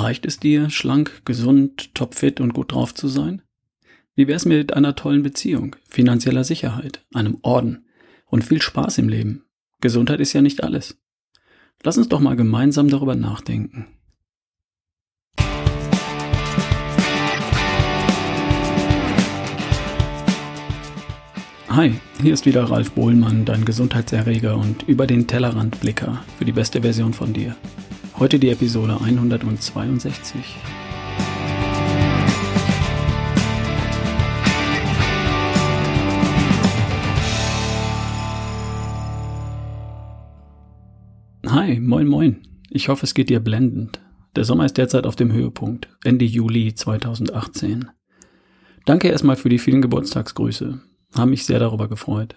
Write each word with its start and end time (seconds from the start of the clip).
Reicht 0.00 0.26
es 0.26 0.38
dir, 0.38 0.70
schlank, 0.70 1.22
gesund, 1.24 1.92
topfit 1.96 2.40
und 2.40 2.54
gut 2.54 2.70
drauf 2.70 2.94
zu 2.94 3.08
sein? 3.08 3.42
Wie 4.14 4.28
wär's 4.28 4.44
mit 4.44 4.72
einer 4.72 4.94
tollen 4.94 5.24
Beziehung, 5.24 5.74
finanzieller 5.88 6.44
Sicherheit, 6.44 7.04
einem 7.12 7.38
Orden 7.42 7.84
und 8.26 8.44
viel 8.44 8.62
Spaß 8.62 8.98
im 8.98 9.08
Leben? 9.08 9.42
Gesundheit 9.80 10.20
ist 10.20 10.34
ja 10.34 10.40
nicht 10.40 10.62
alles. 10.62 11.00
Lass 11.82 11.98
uns 11.98 12.08
doch 12.08 12.20
mal 12.20 12.36
gemeinsam 12.36 12.88
darüber 12.88 13.16
nachdenken. 13.16 13.88
Hi, 21.68 21.94
hier 22.22 22.34
ist 22.34 22.46
wieder 22.46 22.70
Ralf 22.70 22.92
Bohlmann, 22.92 23.44
dein 23.44 23.64
Gesundheitserreger 23.64 24.56
und 24.56 24.84
über 24.84 25.08
den 25.08 25.26
Tellerrand 25.26 25.80
Blicker 25.80 26.24
für 26.38 26.44
die 26.44 26.52
beste 26.52 26.82
Version 26.82 27.14
von 27.14 27.32
dir. 27.32 27.56
Heute 28.20 28.40
die 28.40 28.48
Episode 28.48 29.00
162. 29.00 30.56
Hi, 41.46 41.78
moin 41.78 42.08
moin. 42.08 42.42
Ich 42.70 42.88
hoffe, 42.88 43.06
es 43.06 43.14
geht 43.14 43.30
dir 43.30 43.38
blendend. 43.38 44.00
Der 44.34 44.42
Sommer 44.42 44.64
ist 44.64 44.78
derzeit 44.78 45.06
auf 45.06 45.14
dem 45.14 45.30
Höhepunkt, 45.30 45.88
Ende 46.02 46.24
Juli 46.24 46.74
2018. 46.74 47.88
Danke 48.84 49.10
erstmal 49.10 49.36
für 49.36 49.48
die 49.48 49.60
vielen 49.60 49.80
Geburtstagsgrüße. 49.80 50.80
Haben 51.14 51.30
mich 51.30 51.46
sehr 51.46 51.60
darüber 51.60 51.88
gefreut. 51.88 52.34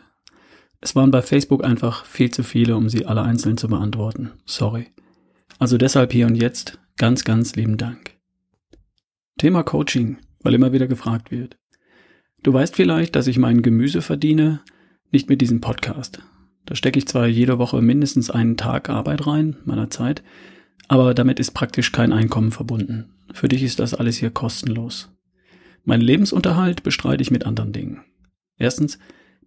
Es 0.80 0.96
waren 0.96 1.10
bei 1.10 1.24
Facebook 1.24 1.64
einfach 1.64 2.06
viel 2.06 2.30
zu 2.30 2.44
viele, 2.44 2.76
um 2.78 2.88
sie 2.88 3.08
alle 3.08 3.24
einzeln 3.24 3.58
zu 3.58 3.68
beantworten. 3.68 4.30
Sorry. 4.46 4.92
Also 5.60 5.78
deshalb 5.78 6.12
hier 6.12 6.28
und 6.28 6.36
jetzt 6.36 6.80
ganz, 6.98 7.24
ganz 7.24 7.56
lieben 7.56 7.78
Dank. 7.78 8.18
Thema 9.38 9.64
Coaching, 9.64 10.18
weil 10.42 10.54
immer 10.54 10.74
wieder 10.74 10.88
gefragt 10.88 11.32
wird. 11.32 11.58
Du 12.44 12.54
weißt 12.54 12.76
vielleicht, 12.76 13.16
dass 13.16 13.28
ich 13.28 13.38
mein 13.38 13.62
Gemüse 13.62 14.02
verdiene, 14.02 14.62
nicht 15.12 15.30
mit 15.30 15.42
diesem 15.42 15.62
Podcast. 15.62 16.20
Da 16.66 16.76
stecke 16.76 17.00
ich 17.00 17.08
zwar 17.08 17.28
jede 17.28 17.58
Woche 17.60 17.82
mindestens 17.82 18.30
einen 18.30 18.58
Tag 18.58 18.90
Arbeit 18.90 19.28
rein, 19.28 19.58
meiner 19.66 19.90
Zeit, 19.90 20.24
aber 20.88 21.14
damit 21.14 21.40
ist 21.40 21.52
praktisch 21.52 21.92
kein 21.92 22.14
Einkommen 22.14 22.52
verbunden. 22.52 23.14
Für 23.34 23.48
dich 23.48 23.64
ist 23.64 23.80
das 23.80 23.94
alles 23.94 24.18
hier 24.18 24.30
kostenlos. 24.30 25.10
Mein 25.84 26.02
Lebensunterhalt 26.02 26.84
bestreite 26.84 27.22
ich 27.22 27.32
mit 27.32 27.46
anderen 27.46 27.74
Dingen. 27.74 28.02
Erstens 28.58 29.00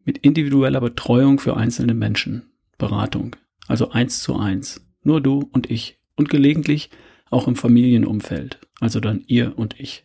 mit 0.05 0.19
individueller 0.19 0.81
Betreuung 0.81 1.39
für 1.39 1.57
einzelne 1.57 1.95
Menschen, 1.95 2.51
Beratung, 2.79 3.37
also 3.69 3.91
eins 3.91 4.21
zu 4.21 4.37
eins, 4.37 4.85
nur 5.05 5.21
du 5.21 5.49
und 5.53 5.71
ich 5.71 5.99
und 6.17 6.29
gelegentlich 6.29 6.91
auch 7.31 7.49
im 7.49 7.57
Familienumfeld, 7.57 8.59
also 8.81 9.01
dann 9.01 9.23
ihr 9.27 9.59
und 9.59 9.79
ich. 9.79 10.05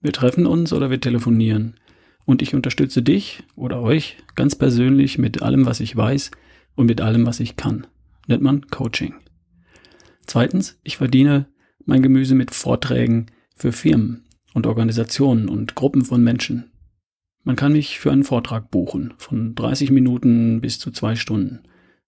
Wir 0.00 0.12
treffen 0.12 0.46
uns 0.46 0.72
oder 0.72 0.90
wir 0.90 1.00
telefonieren 1.00 1.74
und 2.24 2.42
ich 2.42 2.54
unterstütze 2.54 3.02
dich 3.02 3.42
oder 3.56 3.80
euch 3.80 4.16
ganz 4.34 4.54
persönlich 4.54 5.18
mit 5.18 5.42
allem, 5.42 5.66
was 5.66 5.80
ich 5.80 5.96
weiß 5.96 6.30
und 6.74 6.86
mit 6.86 7.00
allem, 7.00 7.26
was 7.26 7.40
ich 7.40 7.56
kann. 7.56 7.86
Nennt 8.26 8.42
man 8.42 8.66
Coaching. 8.68 9.14
Zweitens, 10.26 10.78
ich 10.82 10.96
verdiene 10.96 11.46
mein 11.84 12.02
Gemüse 12.02 12.34
mit 12.34 12.52
Vorträgen 12.52 13.26
für 13.54 13.72
Firmen 13.72 14.24
und 14.54 14.66
Organisationen 14.66 15.48
und 15.48 15.74
Gruppen 15.74 16.04
von 16.04 16.22
Menschen. 16.22 16.72
Man 17.42 17.56
kann 17.56 17.72
mich 17.72 17.98
für 17.98 18.10
einen 18.10 18.24
Vortrag 18.24 18.70
buchen, 18.70 19.12
von 19.18 19.54
30 19.54 19.90
Minuten 19.90 20.62
bis 20.62 20.78
zu 20.78 20.90
zwei 20.90 21.14
Stunden 21.14 21.60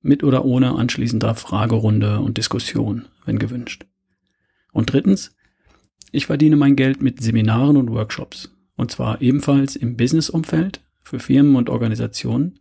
mit 0.06 0.24
oder 0.24 0.44
ohne 0.44 0.76
anschließender 0.76 1.34
Fragerunde 1.34 2.20
und 2.20 2.38
Diskussion, 2.38 3.06
wenn 3.24 3.38
gewünscht. 3.38 3.86
Und 4.72 4.92
drittens, 4.92 5.34
ich 6.12 6.26
verdiene 6.26 6.56
mein 6.56 6.76
Geld 6.76 7.02
mit 7.02 7.20
Seminaren 7.22 7.76
und 7.76 7.90
Workshops, 7.90 8.54
und 8.76 8.90
zwar 8.90 9.20
ebenfalls 9.20 9.76
im 9.76 9.96
Businessumfeld 9.96 10.80
für 11.02 11.18
Firmen 11.18 11.56
und 11.56 11.70
Organisationen, 11.70 12.60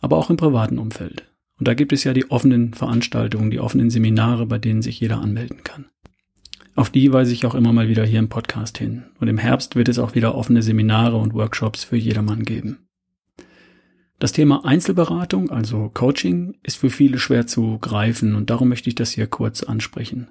aber 0.00 0.16
auch 0.16 0.30
im 0.30 0.36
privaten 0.36 0.78
Umfeld. 0.78 1.24
Und 1.58 1.66
da 1.68 1.74
gibt 1.74 1.92
es 1.92 2.04
ja 2.04 2.12
die 2.12 2.30
offenen 2.30 2.74
Veranstaltungen, 2.74 3.50
die 3.50 3.60
offenen 3.60 3.90
Seminare, 3.90 4.46
bei 4.46 4.58
denen 4.58 4.82
sich 4.82 5.00
jeder 5.00 5.20
anmelden 5.20 5.64
kann. 5.64 5.86
Auf 6.74 6.90
die 6.90 7.10
weise 7.10 7.32
ich 7.32 7.46
auch 7.46 7.54
immer 7.54 7.72
mal 7.72 7.88
wieder 7.88 8.04
hier 8.04 8.18
im 8.18 8.28
Podcast 8.28 8.76
hin. 8.76 9.04
Und 9.18 9.28
im 9.28 9.38
Herbst 9.38 9.76
wird 9.76 9.88
es 9.88 9.98
auch 9.98 10.14
wieder 10.14 10.34
offene 10.34 10.62
Seminare 10.62 11.16
und 11.16 11.32
Workshops 11.32 11.84
für 11.84 11.96
jedermann 11.96 12.42
geben. 12.42 12.85
Das 14.18 14.32
Thema 14.32 14.64
Einzelberatung, 14.64 15.50
also 15.50 15.90
Coaching, 15.92 16.56
ist 16.62 16.78
für 16.78 16.88
viele 16.88 17.18
schwer 17.18 17.46
zu 17.46 17.78
greifen 17.78 18.34
und 18.34 18.48
darum 18.48 18.70
möchte 18.70 18.88
ich 18.88 18.94
das 18.94 19.10
hier 19.10 19.26
kurz 19.26 19.62
ansprechen. 19.62 20.30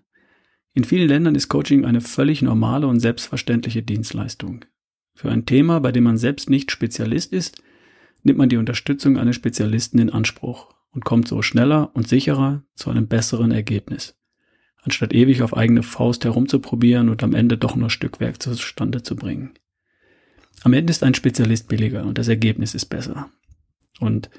In 0.74 0.84
vielen 0.84 1.08
Ländern 1.08 1.36
ist 1.36 1.50
Coaching 1.50 1.86
eine 1.86 2.02
völlig 2.02 2.42
normale 2.42 2.88
und 2.88 3.00
selbstverständliche 3.00 3.84
Dienstleistung. 3.84 4.66
Für 5.14 5.30
ein 5.30 5.46
Thema, 5.46 5.80
bei 5.80 5.92
dem 5.92 6.04
man 6.04 6.18
selbst 6.18 6.50
nicht 6.50 6.72
Spezialist 6.72 7.32
ist, 7.32 7.62
nimmt 8.24 8.40
man 8.40 8.50
die 8.50 8.58
Unterstützung 8.58 9.18
eines 9.18 9.36
Spezialisten 9.36 10.00
in 10.00 10.10
Anspruch 10.10 10.74
und 10.92 11.06
kommt 11.06 11.28
so 11.28 11.44
schneller 11.44 11.92
und 11.94 12.08
sicherer 12.08 12.64
zu 12.74 12.90
einem 12.90 13.08
besseren 13.08 13.52
Ergebnis, 13.52 14.18
anstatt 14.82 15.14
ewig 15.14 15.44
auf 15.44 15.56
eigene 15.56 15.84
Faust 15.84 16.26
herumzuprobieren 16.26 17.08
und 17.08 17.22
am 17.24 17.36
Ende 17.36 17.58
doch 17.58 17.76
nur 17.76 17.92
Stückwerk 17.92 18.42
zustande 18.42 19.04
zu 19.04 19.16
bringen. 19.16 19.54
Am 20.64 20.74
Ende 20.74 20.90
ist 20.90 21.04
ein 21.04 21.14
Spezialist 21.14 21.68
billiger 21.68 22.04
und 22.04 22.18
das 22.18 22.28
Ergebnis 22.28 22.74
ist 22.74 22.86
besser. 22.86 23.30
Und 24.00 24.30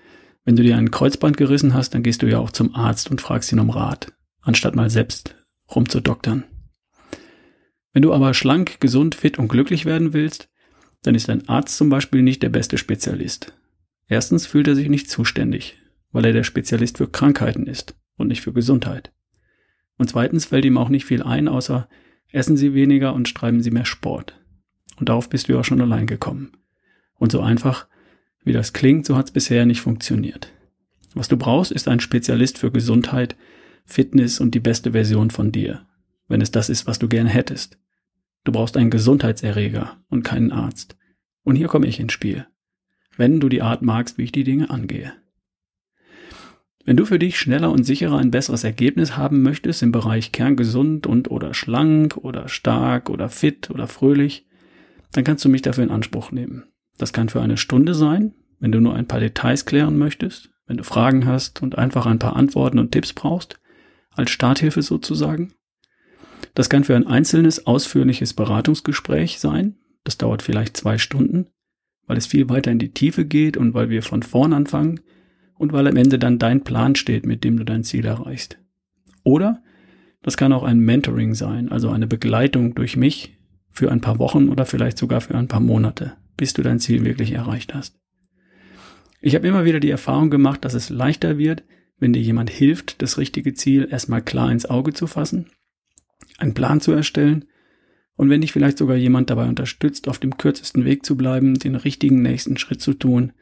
wenn 0.44 0.56
du 0.56 0.62
dir 0.62 0.76
ein 0.76 0.90
Kreuzband 0.90 1.36
gerissen 1.36 1.74
hast, 1.74 1.94
dann 1.94 2.02
gehst 2.02 2.22
du 2.22 2.26
ja 2.26 2.38
auch 2.38 2.50
zum 2.50 2.74
Arzt 2.74 3.10
und 3.10 3.20
fragst 3.20 3.52
ihn 3.52 3.58
um 3.58 3.70
Rat, 3.70 4.12
anstatt 4.42 4.76
mal 4.76 4.90
selbst 4.90 5.34
rumzudoktern. 5.74 6.44
Wenn 7.92 8.02
du 8.02 8.12
aber 8.12 8.34
schlank, 8.34 8.78
gesund, 8.80 9.14
fit 9.14 9.38
und 9.38 9.48
glücklich 9.48 9.86
werden 9.86 10.12
willst, 10.12 10.48
dann 11.02 11.14
ist 11.14 11.30
ein 11.30 11.48
Arzt 11.48 11.76
zum 11.76 11.88
Beispiel 11.88 12.22
nicht 12.22 12.42
der 12.42 12.48
beste 12.48 12.78
Spezialist. 12.78 13.56
Erstens 14.08 14.46
fühlt 14.46 14.68
er 14.68 14.74
sich 14.74 14.88
nicht 14.88 15.10
zuständig, 15.10 15.78
weil 16.12 16.26
er 16.26 16.32
der 16.32 16.44
Spezialist 16.44 16.98
für 16.98 17.08
Krankheiten 17.08 17.66
ist 17.66 17.96
und 18.16 18.28
nicht 18.28 18.42
für 18.42 18.52
Gesundheit. 18.52 19.12
Und 19.98 20.10
zweitens 20.10 20.46
fällt 20.46 20.64
ihm 20.64 20.78
auch 20.78 20.88
nicht 20.88 21.06
viel 21.06 21.22
ein, 21.22 21.48
außer 21.48 21.88
essen 22.30 22.56
Sie 22.56 22.74
weniger 22.74 23.14
und 23.14 23.34
treiben 23.34 23.62
Sie 23.62 23.70
mehr 23.70 23.86
Sport. 23.86 24.38
Und 24.98 25.08
darauf 25.08 25.28
bist 25.28 25.48
du 25.48 25.54
ja 25.54 25.64
schon 25.64 25.80
allein 25.80 26.06
gekommen. 26.06 26.52
Und 27.14 27.32
so 27.32 27.40
einfach 27.40 27.88
wie 28.46 28.52
das 28.52 28.72
klingt, 28.72 29.04
so 29.04 29.16
hat 29.16 29.26
es 29.26 29.32
bisher 29.32 29.66
nicht 29.66 29.80
funktioniert. 29.80 30.52
Was 31.14 31.28
du 31.28 31.36
brauchst, 31.36 31.72
ist 31.72 31.88
ein 31.88 32.00
Spezialist 32.00 32.58
für 32.58 32.70
Gesundheit, 32.70 33.36
Fitness 33.84 34.40
und 34.40 34.54
die 34.54 34.60
beste 34.60 34.92
Version 34.92 35.30
von 35.30 35.50
dir, 35.50 35.84
wenn 36.28 36.40
es 36.40 36.52
das 36.52 36.68
ist, 36.68 36.86
was 36.86 36.98
du 36.98 37.08
gerne 37.08 37.28
hättest. 37.28 37.78
Du 38.44 38.52
brauchst 38.52 38.76
einen 38.76 38.90
Gesundheitserreger 38.90 39.96
und 40.08 40.22
keinen 40.22 40.52
Arzt. 40.52 40.96
Und 41.42 41.56
hier 41.56 41.66
komme 41.66 41.88
ich 41.88 41.98
ins 41.98 42.12
Spiel. 42.12 42.46
Wenn 43.16 43.40
du 43.40 43.48
die 43.48 43.62
Art 43.62 43.82
magst, 43.82 44.16
wie 44.16 44.22
ich 44.22 44.32
die 44.32 44.44
Dinge 44.44 44.70
angehe. 44.70 45.12
Wenn 46.84 46.96
du 46.96 47.04
für 47.04 47.18
dich 47.18 47.40
schneller 47.40 47.72
und 47.72 47.82
sicherer 47.82 48.18
ein 48.18 48.30
besseres 48.30 48.62
Ergebnis 48.62 49.16
haben 49.16 49.42
möchtest 49.42 49.82
im 49.82 49.90
Bereich 49.90 50.30
kerngesund 50.30 51.08
und 51.08 51.32
oder 51.32 51.52
schlank 51.52 52.16
oder 52.16 52.48
stark 52.48 53.10
oder 53.10 53.28
fit 53.28 53.70
oder 53.70 53.88
fröhlich, 53.88 54.46
dann 55.10 55.24
kannst 55.24 55.44
du 55.44 55.48
mich 55.48 55.62
dafür 55.62 55.82
in 55.82 55.90
Anspruch 55.90 56.30
nehmen. 56.30 56.64
Das 56.98 57.12
kann 57.12 57.28
für 57.28 57.40
eine 57.40 57.56
Stunde 57.56 57.94
sein, 57.94 58.34
wenn 58.58 58.72
du 58.72 58.80
nur 58.80 58.94
ein 58.94 59.06
paar 59.06 59.20
Details 59.20 59.66
klären 59.66 59.98
möchtest, 59.98 60.50
wenn 60.66 60.76
du 60.76 60.84
Fragen 60.84 61.26
hast 61.26 61.62
und 61.62 61.78
einfach 61.78 62.06
ein 62.06 62.18
paar 62.18 62.36
Antworten 62.36 62.78
und 62.78 62.92
Tipps 62.92 63.12
brauchst, 63.12 63.60
als 64.10 64.30
Starthilfe 64.30 64.82
sozusagen. 64.82 65.52
Das 66.54 66.70
kann 66.70 66.84
für 66.84 66.96
ein 66.96 67.06
einzelnes, 67.06 67.66
ausführliches 67.66 68.32
Beratungsgespräch 68.32 69.38
sein. 69.38 69.76
Das 70.04 70.16
dauert 70.16 70.42
vielleicht 70.42 70.76
zwei 70.76 70.96
Stunden, 70.96 71.48
weil 72.06 72.16
es 72.16 72.26
viel 72.26 72.48
weiter 72.48 72.70
in 72.70 72.78
die 72.78 72.92
Tiefe 72.92 73.26
geht 73.26 73.56
und 73.56 73.74
weil 73.74 73.90
wir 73.90 74.02
von 74.02 74.22
vorn 74.22 74.52
anfangen 74.52 75.00
und 75.58 75.72
weil 75.72 75.86
am 75.86 75.96
Ende 75.96 76.18
dann 76.18 76.38
dein 76.38 76.64
Plan 76.64 76.94
steht, 76.94 77.26
mit 77.26 77.44
dem 77.44 77.58
du 77.58 77.64
dein 77.64 77.84
Ziel 77.84 78.06
erreichst. 78.06 78.58
Oder 79.22 79.62
das 80.22 80.36
kann 80.36 80.52
auch 80.52 80.62
ein 80.62 80.78
Mentoring 80.78 81.34
sein, 81.34 81.70
also 81.70 81.90
eine 81.90 82.06
Begleitung 82.06 82.74
durch 82.74 82.96
mich 82.96 83.36
für 83.70 83.92
ein 83.92 84.00
paar 84.00 84.18
Wochen 84.18 84.48
oder 84.48 84.64
vielleicht 84.64 84.96
sogar 84.96 85.20
für 85.20 85.34
ein 85.34 85.48
paar 85.48 85.60
Monate 85.60 86.16
bis 86.36 86.52
du 86.52 86.62
dein 86.62 86.78
Ziel 86.80 87.04
wirklich 87.04 87.32
erreicht 87.32 87.74
hast. 87.74 87.98
Ich 89.20 89.34
habe 89.34 89.48
immer 89.48 89.64
wieder 89.64 89.80
die 89.80 89.90
Erfahrung 89.90 90.30
gemacht, 90.30 90.64
dass 90.64 90.74
es 90.74 90.90
leichter 90.90 91.38
wird, 91.38 91.64
wenn 91.98 92.12
dir 92.12 92.22
jemand 92.22 92.50
hilft, 92.50 93.00
das 93.02 93.18
richtige 93.18 93.54
Ziel 93.54 93.88
erstmal 93.90 94.22
klar 94.22 94.50
ins 94.52 94.66
Auge 94.66 94.92
zu 94.92 95.06
fassen, 95.06 95.46
einen 96.38 96.54
Plan 96.54 96.80
zu 96.80 96.92
erstellen 96.92 97.46
und 98.16 98.30
wenn 98.30 98.40
dich 98.40 98.52
vielleicht 98.52 98.78
sogar 98.78 98.96
jemand 98.96 99.30
dabei 99.30 99.48
unterstützt, 99.48 100.08
auf 100.08 100.18
dem 100.18 100.36
kürzesten 100.36 100.84
Weg 100.84 101.04
zu 101.04 101.16
bleiben, 101.16 101.58
den 101.58 101.74
richtigen 101.74 102.22
nächsten 102.22 102.56
Schritt 102.56 102.80
zu 102.80 102.94
tun 102.94 103.32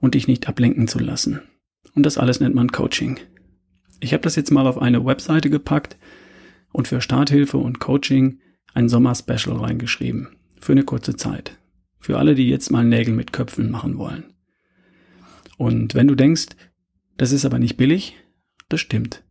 und 0.00 0.14
dich 0.14 0.28
nicht 0.28 0.48
ablenken 0.48 0.86
zu 0.86 0.98
lassen. 0.98 1.40
Und 1.94 2.04
das 2.04 2.18
alles 2.18 2.40
nennt 2.40 2.54
man 2.54 2.70
Coaching. 2.70 3.18
Ich 4.00 4.12
habe 4.12 4.22
das 4.22 4.36
jetzt 4.36 4.50
mal 4.50 4.66
auf 4.66 4.78
eine 4.78 5.04
Webseite 5.04 5.50
gepackt 5.50 5.96
und 6.72 6.88
für 6.88 7.00
Starthilfe 7.00 7.56
und 7.58 7.80
Coaching 7.80 8.40
ein 8.74 8.88
Sommer-Special 8.88 9.56
reingeschrieben. 9.56 10.28
Für 10.60 10.72
eine 10.72 10.84
kurze 10.84 11.16
Zeit. 11.16 11.56
Für 11.98 12.18
alle, 12.18 12.34
die 12.34 12.48
jetzt 12.48 12.70
mal 12.70 12.84
Nägel 12.84 13.14
mit 13.14 13.32
Köpfen 13.32 13.70
machen 13.70 13.98
wollen. 13.98 14.32
Und 15.56 15.94
wenn 15.94 16.08
du 16.08 16.14
denkst, 16.14 16.48
das 17.16 17.32
ist 17.32 17.44
aber 17.44 17.58
nicht 17.58 17.76
billig, 17.76 18.16
das 18.68 18.80
stimmt. 18.80 19.24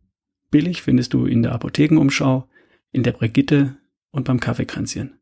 Billig 0.50 0.82
findest 0.82 1.14
du 1.14 1.26
in 1.26 1.42
der 1.42 1.52
Apothekenumschau, 1.52 2.48
in 2.92 3.02
der 3.02 3.12
Brigitte, 3.12 3.76
und 4.10 4.24
beim 4.24 4.40
Kaffeekränzchen. 4.40 5.18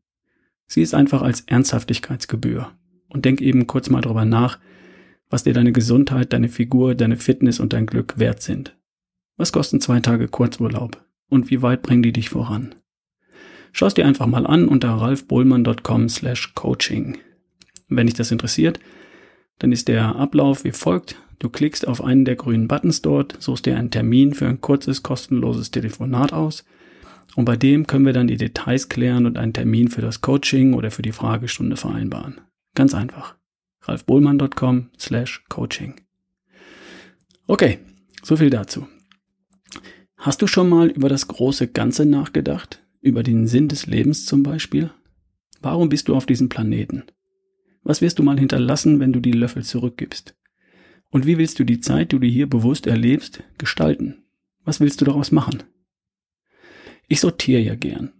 Sieh 0.67 0.81
es 0.81 0.93
einfach 0.93 1.21
als 1.21 1.41
Ernsthaftigkeitsgebühr 1.41 2.71
und 3.09 3.25
denk 3.25 3.41
eben 3.41 3.67
kurz 3.67 3.89
mal 3.89 4.01
drüber 4.01 4.25
nach, 4.25 4.59
was 5.29 5.43
dir 5.43 5.53
deine 5.53 5.71
Gesundheit, 5.71 6.33
deine 6.33 6.49
Figur, 6.49 6.95
deine 6.95 7.17
Fitness 7.17 7.59
und 7.59 7.73
dein 7.73 7.85
Glück 7.85 8.17
wert 8.17 8.41
sind. 8.41 8.77
Was 9.35 9.51
kosten 9.51 9.81
zwei 9.81 9.99
Tage 9.99 10.27
Kurzurlaub 10.27 11.05
und 11.29 11.49
wie 11.49 11.61
weit 11.61 11.83
bringen 11.83 12.03
die 12.03 12.13
dich 12.13 12.29
voran? 12.29 12.75
Schau 13.71 13.85
es 13.85 13.93
dir 13.93 14.05
einfach 14.05 14.25
mal 14.25 14.47
an 14.47 14.67
unter 14.67 14.89
ralfbohlmann.com 14.89 16.09
slash 16.09 16.53
coaching. 16.55 17.17
Wenn 17.87 18.07
dich 18.07 18.15
das 18.15 18.31
interessiert, 18.31 18.79
dann 19.59 19.71
ist 19.71 19.87
der 19.87 20.15
Ablauf 20.15 20.63
wie 20.63 20.71
folgt. 20.71 21.15
Du 21.39 21.49
klickst 21.49 21.87
auf 21.87 22.03
einen 22.03 22.25
der 22.25 22.35
grünen 22.35 22.67
Buttons 22.67 23.01
dort, 23.01 23.35
suchst 23.39 23.65
dir 23.65 23.77
einen 23.77 23.91
Termin 23.91 24.33
für 24.33 24.47
ein 24.47 24.61
kurzes, 24.61 25.03
kostenloses 25.03 25.71
Telefonat 25.71 26.33
aus 26.33 26.65
und 27.37 27.45
bei 27.45 27.55
dem 27.55 27.85
können 27.85 28.05
wir 28.05 28.13
dann 28.13 28.27
die 28.27 28.37
Details 28.37 28.89
klären 28.89 29.27
und 29.27 29.37
einen 29.37 29.53
Termin 29.53 29.89
für 29.89 30.01
das 30.01 30.21
Coaching 30.21 30.73
oder 30.73 30.89
für 30.89 31.03
die 31.03 31.11
Fragestunde 31.11 31.77
vereinbaren. 31.77 32.41
Ganz 32.73 32.95
einfach. 32.95 33.35
ralfbohlmann.com 33.83 34.89
slash 34.99 35.43
coaching. 35.47 36.01
Okay, 37.45 37.77
so 38.23 38.37
viel 38.37 38.49
dazu. 38.49 38.87
Hast 40.17 40.41
du 40.41 40.47
schon 40.47 40.67
mal 40.67 40.89
über 40.89 41.09
das 41.09 41.27
große 41.27 41.67
Ganze 41.67 42.07
nachgedacht? 42.07 42.83
Über 43.01 43.21
den 43.21 43.45
Sinn 43.45 43.67
des 43.67 43.85
Lebens 43.85 44.25
zum 44.25 44.41
Beispiel? 44.41 44.89
Warum 45.61 45.89
bist 45.89 46.07
du 46.07 46.15
auf 46.15 46.25
diesem 46.25 46.49
Planeten? 46.49 47.03
Was 47.87 48.01
wirst 48.01 48.19
du 48.19 48.23
mal 48.23 48.37
hinterlassen, 48.37 48.99
wenn 48.99 49.13
du 49.13 49.21
die 49.21 49.31
Löffel 49.31 49.63
zurückgibst? 49.63 50.35
Und 51.09 51.25
wie 51.25 51.37
willst 51.37 51.57
du 51.57 51.63
die 51.63 51.79
Zeit, 51.79 52.11
die 52.11 52.19
du 52.19 52.27
hier 52.27 52.49
bewusst 52.49 52.85
erlebst, 52.85 53.43
gestalten? 53.57 54.25
Was 54.65 54.81
willst 54.81 54.99
du 54.99 55.05
daraus 55.05 55.31
machen? 55.31 55.63
Ich 57.07 57.21
sortiere 57.21 57.61
ja 57.61 57.75
gern. 57.75 58.11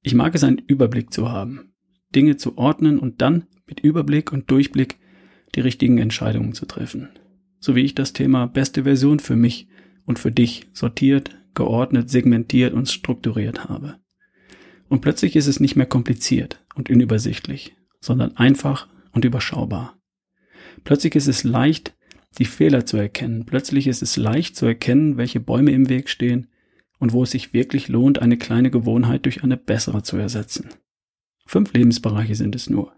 Ich 0.00 0.14
mag 0.14 0.32
es, 0.36 0.44
einen 0.44 0.62
Überblick 0.68 1.12
zu 1.12 1.28
haben, 1.28 1.72
Dinge 2.14 2.36
zu 2.36 2.56
ordnen 2.56 3.00
und 3.00 3.20
dann 3.20 3.48
mit 3.66 3.80
Überblick 3.80 4.32
und 4.32 4.48
Durchblick 4.48 5.00
die 5.56 5.60
richtigen 5.60 5.98
Entscheidungen 5.98 6.52
zu 6.52 6.64
treffen. 6.64 7.08
So 7.58 7.74
wie 7.74 7.82
ich 7.82 7.96
das 7.96 8.12
Thema 8.12 8.46
beste 8.46 8.84
Version 8.84 9.18
für 9.18 9.34
mich 9.34 9.66
und 10.04 10.20
für 10.20 10.30
dich 10.30 10.68
sortiert, 10.72 11.36
geordnet, 11.52 12.10
segmentiert 12.10 12.72
und 12.72 12.88
strukturiert 12.88 13.68
habe. 13.68 13.96
Und 14.88 15.00
plötzlich 15.00 15.34
ist 15.34 15.48
es 15.48 15.58
nicht 15.58 15.74
mehr 15.74 15.86
kompliziert 15.86 16.64
und 16.76 16.90
unübersichtlich, 16.90 17.74
sondern 17.98 18.36
einfach 18.36 18.86
und 19.16 19.24
überschaubar. 19.24 19.98
Plötzlich 20.84 21.16
ist 21.16 21.26
es 21.26 21.42
leicht, 21.42 21.96
die 22.38 22.44
Fehler 22.44 22.84
zu 22.84 22.98
erkennen. 22.98 23.46
Plötzlich 23.46 23.86
ist 23.86 24.02
es 24.02 24.18
leicht 24.18 24.54
zu 24.56 24.66
erkennen, 24.66 25.16
welche 25.16 25.40
Bäume 25.40 25.72
im 25.72 25.88
Weg 25.88 26.10
stehen 26.10 26.48
und 26.98 27.14
wo 27.14 27.22
es 27.22 27.30
sich 27.30 27.54
wirklich 27.54 27.88
lohnt, 27.88 28.20
eine 28.20 28.36
kleine 28.36 28.70
Gewohnheit 28.70 29.24
durch 29.24 29.42
eine 29.42 29.56
bessere 29.56 30.02
zu 30.02 30.18
ersetzen. 30.18 30.68
Fünf 31.46 31.72
Lebensbereiche 31.72 32.34
sind 32.34 32.54
es 32.54 32.68
nur. 32.68 32.92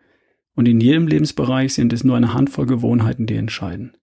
Und 0.57 0.67
in 0.67 0.81
jedem 0.81 1.07
Lebensbereich 1.07 1.73
sind 1.73 1.93
es 1.93 2.03
nur 2.03 2.17
eine 2.17 2.35
Handvoll 2.35 2.67
Gewohnheiten, 2.67 3.27
die 3.27 3.37
entscheiden. 3.37 3.97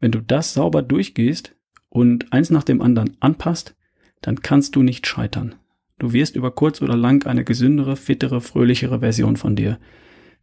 Wenn 0.00 0.10
du 0.10 0.20
das 0.20 0.52
sauber 0.52 0.82
durchgehst 0.82 1.54
und 1.88 2.32
eins 2.32 2.50
nach 2.50 2.64
dem 2.64 2.82
anderen 2.82 3.16
anpasst, 3.20 3.76
dann 4.20 4.42
kannst 4.42 4.74
du 4.74 4.82
nicht 4.82 5.06
scheitern. 5.06 5.54
Du 6.00 6.12
wirst 6.12 6.34
über 6.34 6.50
kurz 6.50 6.82
oder 6.82 6.96
lang 6.96 7.24
eine 7.24 7.44
gesündere, 7.44 7.94
fittere, 7.94 8.40
fröhlichere 8.40 8.98
Version 8.98 9.36
von 9.36 9.54
dir 9.54 9.78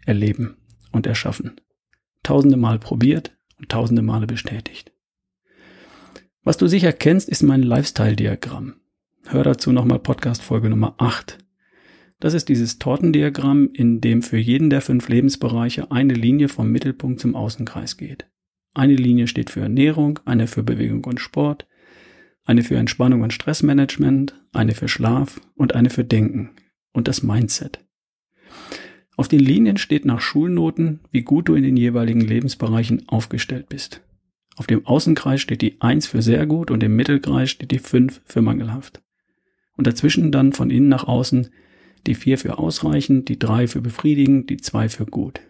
erleben 0.06 0.56
und 0.92 1.07
erschaffen. 1.07 1.60
Tausende 2.24 2.57
Mal 2.57 2.80
probiert 2.80 3.36
und 3.57 3.69
tausende 3.69 4.01
Male 4.01 4.28
bestätigt. 4.28 4.92
Was 6.44 6.57
du 6.57 6.68
sicher 6.68 6.94
kennst, 6.94 7.28
ist 7.28 7.44
mein 7.44 7.63
Lifestyle-Diagramm. 7.63 8.75
Hör 9.25 9.44
dazu 9.44 9.72
nochmal 9.72 10.00
Podcast 10.00 10.42
Folge 10.42 10.69
Nummer 10.69 10.95
8. 10.98 11.39
Das 12.19 12.34
ist 12.34 12.50
dieses 12.50 12.80
Tortendiagramm, 12.80 13.69
in 13.74 14.01
dem 14.01 14.22
für 14.22 14.38
jeden 14.38 14.69
der 14.69 14.81
fünf 14.81 15.10
Lebensbereiche 15.10 15.92
eine 15.92 16.13
Linie 16.13 16.48
vom 16.48 16.72
Mittelpunkt 16.72 17.19
zum 17.19 17.36
Außenkreis 17.36 17.98
geht. 17.98 18.28
Eine 18.74 18.95
Linie 18.95 19.28
steht 19.28 19.50
für 19.50 19.62
Ernährung, 19.62 20.19
eine 20.25 20.48
für 20.48 20.63
Bewegung 20.63 21.04
und 21.06 21.19
Sport, 21.19 21.68
eine 22.45 22.63
für 22.63 22.78
Entspannung 22.78 23.22
und 23.22 23.34
Stressmanagement, 23.34 24.36
eine 24.54 24.74
für 24.74 24.88
Schlaf 24.88 25.42
und 25.56 25.75
eine 25.75 25.89
für 25.89 26.06
Denken 26.06 26.51
und 26.94 27.07
das 27.07 27.22
Mindset. 27.22 27.86
Auf 29.18 29.28
den 29.28 29.40
Linien 29.40 29.78
steht 29.78 30.06
nach 30.06 30.22
Schulnoten, 30.22 31.00
wie 31.12 31.24
gut 31.24 31.50
du 31.50 31.56
in 31.56 31.64
den 31.64 31.75
jeweiligen 31.75 32.22
Lebensbereichen 32.22 33.10
aufgestellt 33.10 33.68
bist. 33.68 34.02
Auf 34.56 34.68
dem 34.68 34.86
Außenkreis 34.86 35.42
steht 35.42 35.64
die 35.64 35.81
1 35.81 36.06
für 36.06 36.22
sehr 36.22 36.46
gut 36.46 36.69
und 36.69 36.84
im 36.84 36.96
Mittelkreis 36.96 37.50
steht 37.50 37.72
die 37.72 37.80
5 37.80 38.22
für 38.25 38.44
mangelhaft. 38.44 39.02
Und 39.75 39.88
dazwischen 39.88 40.31
dann 40.31 40.54
von 40.54 40.69
innen 40.69 40.88
nach 40.88 41.08
außen 41.08 41.50
die 42.06 42.14
4 42.14 42.38
für 42.38 42.60
ausreichend, 42.60 43.28
die 43.28 43.40
3 43.40 43.68
für 43.68 43.81
befriedigend, 43.81 44.52
die 44.52 44.58
2 44.58 44.88
für 44.88 45.06
gut. 45.08 45.42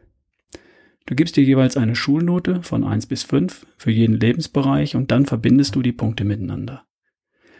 Du 1.06 1.16
gibst 1.16 1.36
dir 1.36 1.44
jeweils 1.44 1.76
eine 1.76 1.96
Schulnote 1.96 2.64
von 2.64 2.86
1 2.86 3.08
bis 3.08 3.24
5 3.24 3.68
für 3.78 3.92
jeden 3.92 4.18
Lebensbereich 4.18 4.96
und 4.96 5.12
dann 5.12 5.26
verbindest 5.26 5.76
du 5.76 5.82
die 5.82 5.92
Punkte 5.92 6.24
miteinander. 6.24 6.86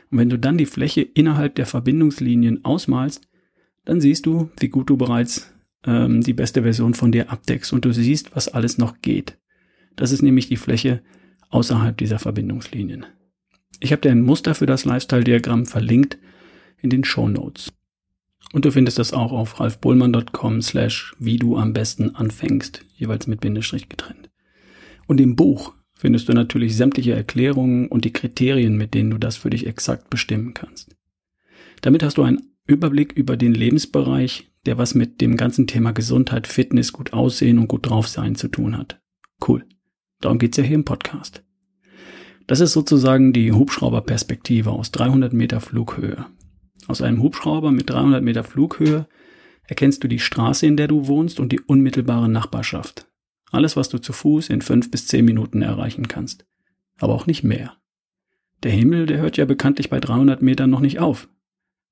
Und 0.10 0.20
wenn 0.20 0.30
du 0.30 0.40
dann 0.40 0.58
die 0.58 0.66
Fläche 0.66 1.02
innerhalb 1.02 1.56
der 1.56 1.66
Verbindungslinien 1.66 2.64
ausmalst, 2.64 3.28
dann 3.84 4.00
siehst 4.00 4.26
du, 4.26 4.50
wie 4.60 4.70
gut 4.70 4.90
du 4.90 4.96
bereits 4.96 5.54
ähm, 5.88 6.22
die 6.22 6.34
beste 6.34 6.62
Version 6.62 6.94
von 6.94 7.12
dir 7.12 7.32
abdeckst 7.32 7.74
und 7.74 7.86
du 7.86 7.92
siehst, 7.92 8.36
was 8.36 8.48
alles 8.48 8.78
noch 8.78 9.02
geht. 9.02 9.38
Das 9.96 10.12
ist 10.12 10.22
nämlich 10.22 10.48
die 10.48 10.58
Fläche 10.58 11.02
außerhalb 11.50 11.98
dieser 11.98 12.20
Verbindungslinien. 12.20 13.06
Ich 13.80 13.92
habe 13.92 14.02
dir 14.02 14.12
ein 14.12 14.22
Muster 14.22 14.54
für 14.54 14.66
das 14.66 14.86
Lifestyle-Diagramm 14.86 15.66
verlinkt 15.66 16.18
in 16.82 16.90
den 16.90 17.04
Show 17.04 17.28
Notes. 17.28 17.74
Und 18.54 18.66
du 18.66 18.72
findest 18.72 19.00
das 19.00 19.14
auch 19.14 19.32
auf 19.32 19.60
ralfbohlmann.com 19.60 20.62
slash 20.62 21.16
wie 21.20 21.38
du 21.38 21.58
am 21.58 21.74
besten 21.74 22.16
anfängst, 22.16 22.86
jeweils 22.96 23.28
mit 23.28 23.42
Bindestrich 23.42 23.90
getrennt. 23.90 24.30
Und 25.06 25.20
im 25.20 25.36
Buch 25.36 25.74
findest 25.94 26.30
du 26.30 26.34
natürlich 26.34 26.76
sämtliche 26.76 27.14
Erklärungen 27.14 27.88
und 27.88 28.06
die 28.06 28.14
Kriterien, 28.14 28.78
mit 28.78 28.94
denen 28.94 29.10
du 29.10 29.18
das 29.18 29.36
für 29.36 29.50
dich 29.50 29.68
exakt 29.68 30.10
bestimmen 30.10 30.54
kannst. 30.54 30.96
Damit 31.82 32.04
hast 32.04 32.18
du 32.18 32.24
einen 32.24 32.57
Überblick 32.68 33.14
über 33.14 33.38
den 33.38 33.54
Lebensbereich, 33.54 34.52
der 34.66 34.78
was 34.78 34.94
mit 34.94 35.22
dem 35.22 35.38
ganzen 35.38 35.68
Thema 35.68 35.94
Gesundheit, 35.94 36.48
Fitness, 36.48 36.92
gut 36.92 37.14
aussehen 37.14 37.58
und 37.58 37.68
gut 37.68 37.90
drauf 37.90 38.08
sein 38.08 38.36
zu 38.36 38.50
tun 38.50 38.78
hat. 38.78 39.02
Cool. 39.46 39.66
Darum 40.20 40.40
geht's 40.40 40.58
ja 40.58 40.64
hier 40.64 40.76
im 40.76 40.86
Podcast. 40.86 41.44
Das 42.48 42.60
ist 42.60 42.74
sozusagen 42.74 43.34
die 43.34 43.52
Hubschrauberperspektive 43.52 44.72
aus 44.72 44.92
300 44.92 45.34
Meter 45.34 45.62
Flughöhe. 45.62 46.26
Aus 46.88 47.02
einem 47.02 47.22
Hubschrauber 47.22 47.72
mit 47.72 47.90
300 47.90 48.24
Meter 48.24 48.44
Flughöhe 48.44 49.08
erkennst 49.64 50.04
du 50.04 50.08
die 50.08 50.20
Straße, 50.20 50.66
in 50.66 50.78
der 50.78 50.88
du 50.88 51.08
wohnst 51.08 51.40
und 51.40 51.52
die 51.52 51.60
unmittelbare 51.60 52.30
Nachbarschaft. 52.30 53.08
Alles, 53.52 53.76
was 53.76 53.90
du 53.90 53.98
zu 53.98 54.14
Fuß 54.14 54.50
in 54.50 54.62
fünf 54.62 54.92
bis 54.92 55.08
zehn 55.08 55.26
Minuten 55.26 55.62
erreichen 55.62 56.08
kannst. 56.08 56.46
Aber 57.00 57.14
auch 57.14 57.28
nicht 57.28 57.44
mehr. 57.44 57.78
Der 58.64 58.72
Himmel, 58.72 59.06
der 59.06 59.20
hört 59.20 59.38
ja 59.38 59.46
bekanntlich 59.46 59.90
bei 59.90 60.00
300 60.00 60.42
Metern 60.42 60.70
noch 60.70 60.80
nicht 60.80 61.00
auf. 61.00 61.30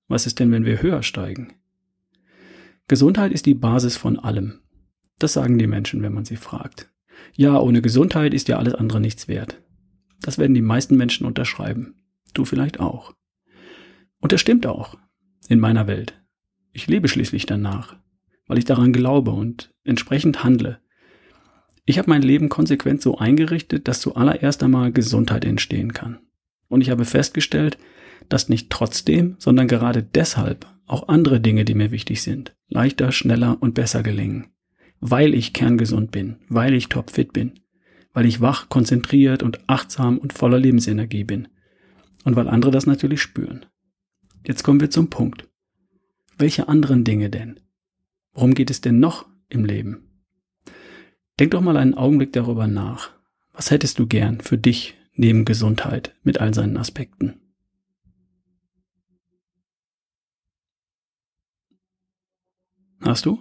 Was 0.07 0.27
ist 0.27 0.39
denn, 0.39 0.51
wenn 0.51 0.65
wir 0.65 0.81
höher 0.81 1.03
steigen? 1.03 1.53
Gesundheit 2.87 3.31
ist 3.31 3.45
die 3.45 3.55
Basis 3.55 3.97
von 3.97 4.19
allem. 4.19 4.59
Das 5.17 5.33
sagen 5.33 5.57
die 5.57 5.67
Menschen, 5.67 6.03
wenn 6.03 6.13
man 6.13 6.25
sie 6.25 6.35
fragt. 6.35 6.91
Ja, 7.35 7.59
ohne 7.59 7.81
Gesundheit 7.81 8.33
ist 8.33 8.47
ja 8.47 8.57
alles 8.57 8.75
andere 8.75 9.01
nichts 9.01 9.27
wert. 9.27 9.61
Das 10.21 10.37
werden 10.37 10.53
die 10.53 10.61
meisten 10.61 10.95
Menschen 10.97 11.25
unterschreiben. 11.25 11.95
Du 12.33 12.45
vielleicht 12.45 12.79
auch. 12.79 13.13
Und 14.19 14.31
das 14.31 14.41
stimmt 14.41 14.67
auch. 14.67 14.97
In 15.47 15.59
meiner 15.59 15.87
Welt. 15.87 16.21
Ich 16.73 16.87
lebe 16.87 17.07
schließlich 17.07 17.45
danach, 17.45 17.95
weil 18.47 18.57
ich 18.57 18.65
daran 18.65 18.91
glaube 18.91 19.31
und 19.31 19.73
entsprechend 19.83 20.43
handle. 20.43 20.79
Ich 21.85 21.97
habe 21.99 22.09
mein 22.09 22.23
Leben 22.23 22.49
konsequent 22.49 23.01
so 23.01 23.17
eingerichtet, 23.17 23.87
dass 23.87 24.01
zuallererst 24.01 24.61
einmal 24.63 24.91
Gesundheit 24.91 25.45
entstehen 25.45 25.93
kann. 25.93 26.19
Und 26.67 26.81
ich 26.81 26.89
habe 26.89 27.05
festgestellt, 27.05 27.77
dass 28.29 28.49
nicht 28.49 28.69
trotzdem, 28.69 29.35
sondern 29.39 29.67
gerade 29.67 30.03
deshalb 30.03 30.67
auch 30.85 31.07
andere 31.07 31.39
Dinge, 31.39 31.65
die 31.65 31.73
mir 31.73 31.91
wichtig 31.91 32.21
sind, 32.21 32.55
leichter, 32.67 33.11
schneller 33.11 33.57
und 33.61 33.73
besser 33.73 34.03
gelingen. 34.03 34.47
Weil 34.99 35.33
ich 35.33 35.53
kerngesund 35.53 36.11
bin, 36.11 36.37
weil 36.47 36.73
ich 36.73 36.89
topfit 36.89 37.33
bin, 37.33 37.59
weil 38.13 38.25
ich 38.25 38.41
wach, 38.41 38.69
konzentriert 38.69 39.43
und 39.43 39.59
achtsam 39.67 40.17
und 40.17 40.33
voller 40.33 40.59
Lebensenergie 40.59 41.23
bin. 41.23 41.47
Und 42.23 42.35
weil 42.35 42.47
andere 42.47 42.71
das 42.71 42.85
natürlich 42.85 43.21
spüren. 43.21 43.65
Jetzt 44.45 44.63
kommen 44.63 44.79
wir 44.79 44.89
zum 44.89 45.09
Punkt. 45.09 45.47
Welche 46.37 46.67
anderen 46.67 47.03
Dinge 47.03 47.29
denn? 47.29 47.59
Worum 48.33 48.53
geht 48.53 48.69
es 48.69 48.81
denn 48.81 48.99
noch 48.99 49.27
im 49.49 49.65
Leben? 49.65 50.23
Denk 51.39 51.51
doch 51.51 51.61
mal 51.61 51.77
einen 51.77 51.93
Augenblick 51.93 52.33
darüber 52.33 52.67
nach. 52.67 53.11
Was 53.53 53.71
hättest 53.71 53.99
du 53.99 54.07
gern 54.07 54.41
für 54.41 54.57
dich 54.57 54.95
neben 55.13 55.45
Gesundheit 55.45 56.15
mit 56.23 56.39
all 56.39 56.53
seinen 56.53 56.77
Aspekten? 56.77 57.44
Hast 63.05 63.27
du? 63.27 63.39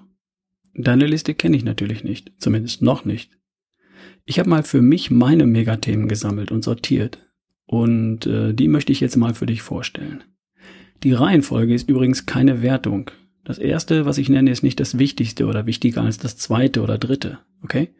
Deine 0.74 1.06
Liste 1.06 1.34
kenne 1.34 1.56
ich 1.56 1.64
natürlich 1.64 2.04
nicht, 2.04 2.32
zumindest 2.38 2.82
noch 2.82 3.04
nicht. 3.06 3.38
Ich 4.26 4.38
habe 4.38 4.50
mal 4.50 4.62
für 4.62 4.82
mich 4.82 5.10
meine 5.10 5.46
Megathemen 5.46 6.06
gesammelt 6.06 6.52
und 6.52 6.62
sortiert 6.62 7.18
und 7.64 8.26
äh, 8.26 8.52
die 8.52 8.68
möchte 8.68 8.92
ich 8.92 9.00
jetzt 9.00 9.16
mal 9.16 9.34
für 9.34 9.46
dich 9.46 9.62
vorstellen. 9.62 10.22
Die 11.02 11.12
Reihenfolge 11.12 11.74
ist 11.74 11.88
übrigens 11.88 12.26
keine 12.26 12.60
Wertung. 12.60 13.10
Das 13.44 13.58
erste, 13.58 14.04
was 14.04 14.18
ich 14.18 14.28
nenne, 14.28 14.50
ist 14.50 14.62
nicht 14.62 14.80
das 14.80 14.98
Wichtigste 14.98 15.46
oder 15.46 15.66
wichtiger 15.66 16.02
als 16.02 16.18
das 16.18 16.36
zweite 16.36 16.82
oder 16.82 16.98
dritte. 16.98 17.38
Okay? 17.62 17.94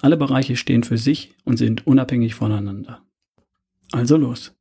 Alle 0.00 0.16
Bereiche 0.16 0.56
stehen 0.56 0.82
für 0.82 0.98
sich 0.98 1.34
und 1.44 1.56
sind 1.56 1.86
unabhängig 1.86 2.34
voneinander. 2.34 3.02
Also 3.92 4.16
los. 4.16 4.54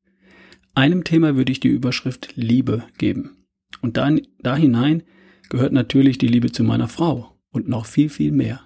Einem 0.75 1.04
Thema 1.04 1.36
würde 1.36 1.51
ich 1.51 1.60
die 1.60 1.70
Überschrift 1.70 2.36
Liebe 2.36 2.84
geben. 2.98 3.48
Und 3.82 3.98
da, 3.98 4.10
da 4.39 4.56
hinein 4.56 5.04
gehört 5.50 5.74
natürlich 5.74 6.18
die 6.18 6.27
Liebe 6.27 6.51
zu 6.51 6.63
meiner 6.63 6.88
Frau 6.88 7.38
und 7.51 7.68
noch 7.68 7.86
viel, 7.86 8.10
viel 8.10 8.32
mehr. 8.32 8.62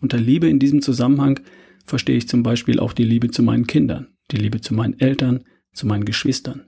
Unter 0.00 0.18
Liebe 0.18 0.48
in 0.48 0.58
diesem 0.58 0.82
Zusammenhang 0.82 1.40
verstehe 1.84 2.16
ich 2.16 2.28
zum 2.28 2.42
Beispiel 2.42 2.80
auch 2.80 2.92
die 2.92 3.04
Liebe 3.04 3.30
zu 3.30 3.42
meinen 3.42 3.66
Kindern, 3.66 4.08
die 4.30 4.36
Liebe 4.36 4.60
zu 4.60 4.74
meinen 4.74 4.98
Eltern, 4.98 5.44
zu 5.72 5.86
meinen 5.86 6.04
Geschwistern. 6.04 6.66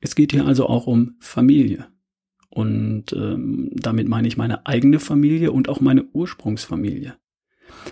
Es 0.00 0.14
geht 0.14 0.32
hier 0.32 0.46
also 0.46 0.66
auch 0.66 0.86
um 0.86 1.16
Familie. 1.20 1.86
Und 2.48 3.12
ähm, 3.14 3.70
damit 3.72 4.08
meine 4.08 4.28
ich 4.28 4.36
meine 4.36 4.66
eigene 4.66 4.98
Familie 4.98 5.52
und 5.52 5.68
auch 5.68 5.80
meine 5.80 6.04
Ursprungsfamilie. 6.12 7.16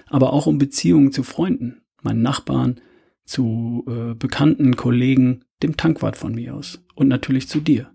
Aber 0.06 0.32
auch 0.32 0.46
um 0.46 0.58
Beziehungen 0.58 1.12
zu 1.12 1.22
Freunden, 1.22 1.80
meinen 2.02 2.22
Nachbarn, 2.22 2.80
zu 3.24 3.84
äh, 3.88 4.14
Bekannten, 4.14 4.76
Kollegen, 4.76 5.44
dem 5.62 5.76
Tankwart 5.76 6.16
von 6.16 6.34
mir 6.34 6.54
aus 6.54 6.84
und 6.94 7.08
natürlich 7.08 7.48
zu 7.48 7.60
dir. 7.60 7.90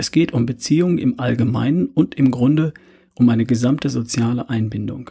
Es 0.00 0.12
geht 0.12 0.32
um 0.32 0.46
Beziehungen 0.46 0.96
im 0.96 1.20
Allgemeinen 1.20 1.84
und 1.84 2.14
im 2.14 2.30
Grunde 2.30 2.72
um 3.16 3.28
eine 3.28 3.44
gesamte 3.44 3.90
soziale 3.90 4.48
Einbindung. 4.48 5.10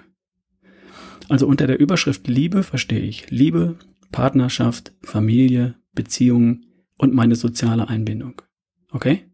Also 1.28 1.46
unter 1.46 1.68
der 1.68 1.80
Überschrift 1.80 2.28
Liebe 2.28 2.64
verstehe 2.64 3.02
ich 3.02 3.30
Liebe, 3.30 3.76
Partnerschaft, 4.12 4.96
Familie, 5.04 5.76
Beziehungen 5.94 6.66
und 6.98 7.14
meine 7.14 7.36
soziale 7.36 7.88
Einbindung. 7.88 8.42
Okay? 8.90 9.30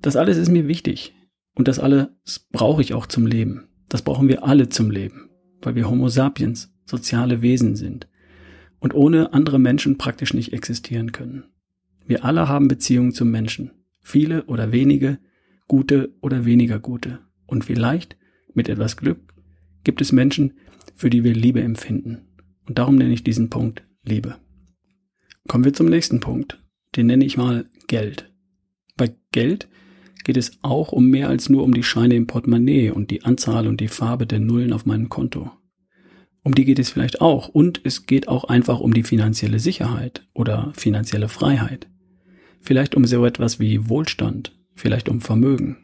Das 0.00 0.14
alles 0.14 0.36
ist 0.36 0.50
mir 0.50 0.68
wichtig. 0.68 1.12
Und 1.56 1.66
das 1.66 1.80
alles 1.80 2.06
brauche 2.52 2.82
ich 2.82 2.94
auch 2.94 3.06
zum 3.06 3.26
Leben. 3.26 3.66
Das 3.88 4.02
brauchen 4.02 4.28
wir 4.28 4.44
alle 4.44 4.68
zum 4.68 4.92
Leben, 4.92 5.28
weil 5.60 5.74
wir 5.74 5.90
Homo 5.90 6.08
sapiens, 6.08 6.72
soziale 6.84 7.42
Wesen 7.42 7.74
sind 7.74 8.06
und 8.78 8.94
ohne 8.94 9.32
andere 9.32 9.58
Menschen 9.58 9.98
praktisch 9.98 10.34
nicht 10.34 10.52
existieren 10.52 11.10
können. 11.10 11.46
Wir 12.06 12.24
alle 12.24 12.48
haben 12.48 12.68
Beziehungen 12.68 13.10
zum 13.10 13.32
Menschen. 13.32 13.72
Viele 14.06 14.44
oder 14.44 14.70
wenige, 14.70 15.18
gute 15.66 16.14
oder 16.20 16.44
weniger 16.44 16.78
gute. 16.78 17.18
Und 17.44 17.64
vielleicht, 17.64 18.16
mit 18.54 18.68
etwas 18.68 18.96
Glück, 18.96 19.34
gibt 19.82 20.00
es 20.00 20.12
Menschen, 20.12 20.52
für 20.94 21.10
die 21.10 21.24
wir 21.24 21.34
Liebe 21.34 21.60
empfinden. 21.60 22.18
Und 22.68 22.78
darum 22.78 22.94
nenne 22.94 23.12
ich 23.12 23.24
diesen 23.24 23.50
Punkt 23.50 23.84
Liebe. 24.04 24.36
Kommen 25.48 25.64
wir 25.64 25.72
zum 25.72 25.88
nächsten 25.88 26.20
Punkt. 26.20 26.62
Den 26.94 27.08
nenne 27.08 27.24
ich 27.24 27.36
mal 27.36 27.68
Geld. 27.88 28.32
Bei 28.96 29.12
Geld 29.32 29.66
geht 30.22 30.36
es 30.36 30.52
auch 30.62 30.92
um 30.92 31.08
mehr 31.08 31.28
als 31.28 31.48
nur 31.48 31.64
um 31.64 31.74
die 31.74 31.82
Scheine 31.82 32.14
im 32.14 32.28
Portemonnaie 32.28 32.90
und 32.90 33.10
die 33.10 33.24
Anzahl 33.24 33.66
und 33.66 33.80
die 33.80 33.88
Farbe 33.88 34.24
der 34.24 34.38
Nullen 34.38 34.72
auf 34.72 34.86
meinem 34.86 35.08
Konto. 35.08 35.50
Um 36.44 36.54
die 36.54 36.64
geht 36.64 36.78
es 36.78 36.90
vielleicht 36.90 37.20
auch 37.20 37.48
und 37.48 37.80
es 37.82 38.06
geht 38.06 38.28
auch 38.28 38.44
einfach 38.44 38.78
um 38.78 38.94
die 38.94 39.02
finanzielle 39.02 39.58
Sicherheit 39.58 40.28
oder 40.32 40.72
finanzielle 40.76 41.28
Freiheit. 41.28 41.88
Vielleicht 42.60 42.94
um 42.94 43.04
so 43.04 43.24
etwas 43.24 43.60
wie 43.60 43.88
Wohlstand, 43.88 44.56
vielleicht 44.74 45.08
um 45.08 45.20
Vermögen. 45.20 45.78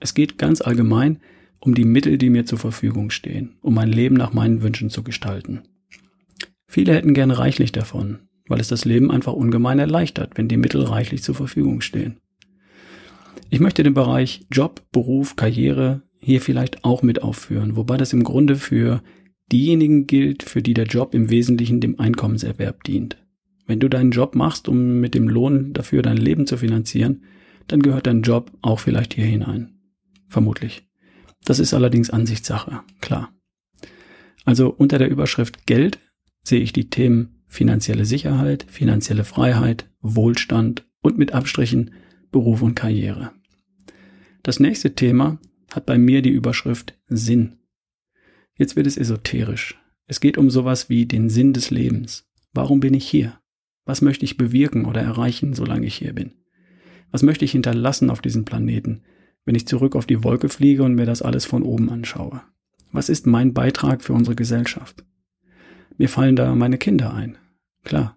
Es 0.00 0.14
geht 0.14 0.38
ganz 0.38 0.60
allgemein 0.60 1.20
um 1.60 1.74
die 1.74 1.84
Mittel, 1.84 2.18
die 2.18 2.30
mir 2.30 2.44
zur 2.44 2.58
Verfügung 2.58 3.10
stehen, 3.10 3.56
um 3.62 3.74
mein 3.74 3.90
Leben 3.90 4.16
nach 4.16 4.32
meinen 4.32 4.62
Wünschen 4.62 4.90
zu 4.90 5.02
gestalten. 5.02 5.62
Viele 6.66 6.94
hätten 6.94 7.14
gerne 7.14 7.38
reichlich 7.38 7.72
davon, 7.72 8.18
weil 8.48 8.60
es 8.60 8.68
das 8.68 8.84
Leben 8.84 9.10
einfach 9.10 9.32
ungemein 9.32 9.78
erleichtert, 9.78 10.32
wenn 10.36 10.48
die 10.48 10.56
Mittel 10.56 10.82
reichlich 10.82 11.22
zur 11.22 11.34
Verfügung 11.34 11.80
stehen. 11.80 12.18
Ich 13.48 13.60
möchte 13.60 13.82
den 13.82 13.94
Bereich 13.94 14.46
Job, 14.50 14.82
Beruf, 14.92 15.36
Karriere 15.36 16.02
hier 16.18 16.40
vielleicht 16.40 16.84
auch 16.84 17.02
mit 17.02 17.22
aufführen, 17.22 17.76
wobei 17.76 17.96
das 17.96 18.12
im 18.12 18.24
Grunde 18.24 18.56
für 18.56 19.02
diejenigen 19.52 20.06
gilt, 20.06 20.42
für 20.42 20.62
die 20.62 20.74
der 20.74 20.86
Job 20.86 21.14
im 21.14 21.30
Wesentlichen 21.30 21.80
dem 21.80 22.00
Einkommenserwerb 22.00 22.82
dient. 22.84 23.16
Wenn 23.66 23.80
du 23.80 23.88
deinen 23.88 24.10
Job 24.10 24.34
machst, 24.34 24.68
um 24.68 25.00
mit 25.00 25.14
dem 25.14 25.28
Lohn 25.28 25.72
dafür 25.72 26.02
dein 26.02 26.16
Leben 26.16 26.46
zu 26.46 26.56
finanzieren, 26.56 27.22
dann 27.66 27.80
gehört 27.80 28.06
dein 28.06 28.22
Job 28.22 28.52
auch 28.60 28.80
vielleicht 28.80 29.14
hier 29.14 29.24
hinein. 29.24 29.78
Vermutlich. 30.28 30.86
Das 31.44 31.58
ist 31.58 31.74
allerdings 31.74 32.10
Ansichtssache, 32.10 32.80
klar. 33.00 33.32
Also 34.44 34.68
unter 34.68 34.98
der 34.98 35.08
Überschrift 35.08 35.66
Geld 35.66 35.98
sehe 36.42 36.60
ich 36.60 36.72
die 36.72 36.90
Themen 36.90 37.42
finanzielle 37.46 38.04
Sicherheit, 38.04 38.66
finanzielle 38.68 39.24
Freiheit, 39.24 39.88
Wohlstand 40.00 40.86
und 41.00 41.18
mit 41.18 41.32
Abstrichen 41.32 41.92
Beruf 42.30 42.62
und 42.62 42.74
Karriere. 42.74 43.32
Das 44.42 44.60
nächste 44.60 44.94
Thema 44.94 45.38
hat 45.72 45.86
bei 45.86 45.96
mir 45.98 46.20
die 46.20 46.30
Überschrift 46.30 46.98
Sinn. 47.08 47.60
Jetzt 48.56 48.76
wird 48.76 48.86
es 48.86 48.96
esoterisch. 48.96 49.80
Es 50.06 50.20
geht 50.20 50.36
um 50.36 50.50
sowas 50.50 50.88
wie 50.88 51.06
den 51.06 51.30
Sinn 51.30 51.52
des 51.52 51.70
Lebens. 51.70 52.26
Warum 52.52 52.80
bin 52.80 52.92
ich 52.92 53.08
hier? 53.08 53.38
Was 53.84 54.00
möchte 54.00 54.24
ich 54.24 54.36
bewirken 54.36 54.86
oder 54.86 55.02
erreichen, 55.02 55.54
solange 55.54 55.86
ich 55.86 55.96
hier 55.96 56.14
bin? 56.14 56.32
Was 57.10 57.22
möchte 57.22 57.44
ich 57.44 57.52
hinterlassen 57.52 58.10
auf 58.10 58.22
diesem 58.22 58.44
Planeten, 58.44 59.02
wenn 59.44 59.54
ich 59.54 59.66
zurück 59.66 59.94
auf 59.94 60.06
die 60.06 60.24
Wolke 60.24 60.48
fliege 60.48 60.82
und 60.82 60.94
mir 60.94 61.06
das 61.06 61.22
alles 61.22 61.44
von 61.44 61.62
oben 61.62 61.90
anschaue? 61.90 62.42
Was 62.92 63.08
ist 63.08 63.26
mein 63.26 63.52
Beitrag 63.52 64.02
für 64.02 64.12
unsere 64.12 64.36
Gesellschaft? 64.36 65.04
Mir 65.98 66.08
fallen 66.08 66.36
da 66.36 66.54
meine 66.54 66.78
Kinder 66.78 67.12
ein. 67.12 67.36
Klar. 67.84 68.16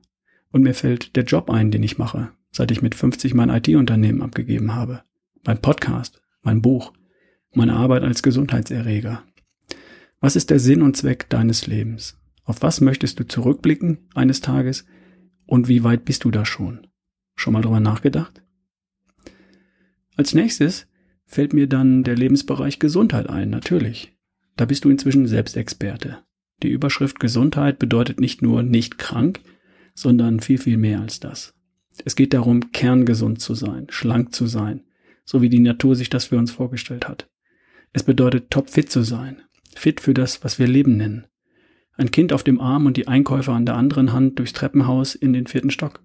Und 0.51 0.63
mir 0.63 0.73
fällt 0.73 1.15
der 1.15 1.25
Job 1.25 1.49
ein, 1.49 1.71
den 1.71 1.83
ich 1.83 1.97
mache, 1.97 2.31
seit 2.51 2.71
ich 2.71 2.81
mit 2.81 2.95
50 2.95 3.33
mein 3.33 3.49
IT-Unternehmen 3.49 4.21
abgegeben 4.21 4.73
habe. 4.73 5.03
Mein 5.45 5.59
Podcast, 5.59 6.21
mein 6.41 6.61
Buch, 6.61 6.93
meine 7.53 7.73
Arbeit 7.73 8.03
als 8.03 8.23
Gesundheitserreger. 8.23 9.23
Was 10.19 10.35
ist 10.35 10.49
der 10.49 10.59
Sinn 10.59 10.81
und 10.81 10.95
Zweck 10.95 11.29
deines 11.29 11.67
Lebens? 11.67 12.17
Auf 12.43 12.61
was 12.61 12.81
möchtest 12.81 13.19
du 13.19 13.27
zurückblicken 13.27 14.07
eines 14.15 14.41
Tages 14.41 14.85
und 15.47 15.67
wie 15.67 15.83
weit 15.83 16.05
bist 16.05 16.23
du 16.23 16.31
da 16.31 16.45
schon? 16.45 16.85
Schon 17.35 17.53
mal 17.53 17.61
drüber 17.61 17.79
nachgedacht? 17.79 18.43
Als 20.15 20.33
nächstes 20.33 20.87
fällt 21.25 21.53
mir 21.53 21.67
dann 21.67 22.03
der 22.03 22.15
Lebensbereich 22.15 22.79
Gesundheit 22.79 23.27
ein, 23.29 23.49
natürlich. 23.49 24.15
Da 24.55 24.65
bist 24.65 24.85
du 24.85 24.89
inzwischen 24.89 25.27
Selbstexperte. 25.27 26.19
Die 26.63 26.69
Überschrift 26.69 27.19
Gesundheit 27.19 27.79
bedeutet 27.79 28.19
nicht 28.19 28.41
nur 28.41 28.63
nicht 28.63 28.97
krank, 28.97 29.41
sondern 29.93 30.39
viel, 30.39 30.57
viel 30.57 30.77
mehr 30.77 31.01
als 31.01 31.19
das. 31.19 31.53
Es 32.05 32.15
geht 32.15 32.33
darum, 32.33 32.71
kerngesund 32.71 33.41
zu 33.41 33.55
sein, 33.55 33.87
schlank 33.89 34.33
zu 34.33 34.47
sein, 34.47 34.83
so 35.23 35.41
wie 35.41 35.49
die 35.49 35.59
Natur 35.59 35.95
sich 35.95 36.09
das 36.09 36.25
für 36.25 36.37
uns 36.37 36.51
vorgestellt 36.51 37.07
hat. 37.07 37.29
Es 37.93 38.03
bedeutet 38.03 38.49
topfit 38.49 38.91
zu 38.91 39.03
sein, 39.03 39.41
fit 39.75 40.01
für 40.01 40.13
das, 40.13 40.43
was 40.43 40.59
wir 40.59 40.67
Leben 40.67 40.97
nennen. 40.97 41.27
Ein 41.97 42.11
Kind 42.11 42.31
auf 42.31 42.43
dem 42.43 42.61
Arm 42.61 42.85
und 42.85 42.95
die 42.95 43.07
Einkäufer 43.07 43.53
an 43.53 43.65
der 43.65 43.75
anderen 43.75 44.13
Hand 44.13 44.39
durchs 44.39 44.53
Treppenhaus 44.53 45.15
in 45.15 45.33
den 45.33 45.47
vierten 45.47 45.71
Stock. 45.71 46.01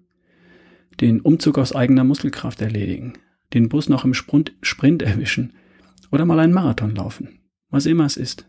Den 0.99 1.21
Umzug 1.21 1.57
aus 1.57 1.75
eigener 1.75 2.03
Muskelkraft 2.03 2.61
erledigen, 2.61 3.13
den 3.53 3.69
Bus 3.69 3.89
noch 3.89 4.03
im 4.03 4.13
Sprint, 4.13 4.53
Sprint 4.61 5.01
erwischen 5.01 5.53
oder 6.11 6.25
mal 6.25 6.39
einen 6.39 6.53
Marathon 6.53 6.95
laufen. 6.95 7.39
Was 7.69 7.85
immer 7.85 8.05
es 8.05 8.17
ist. 8.17 8.47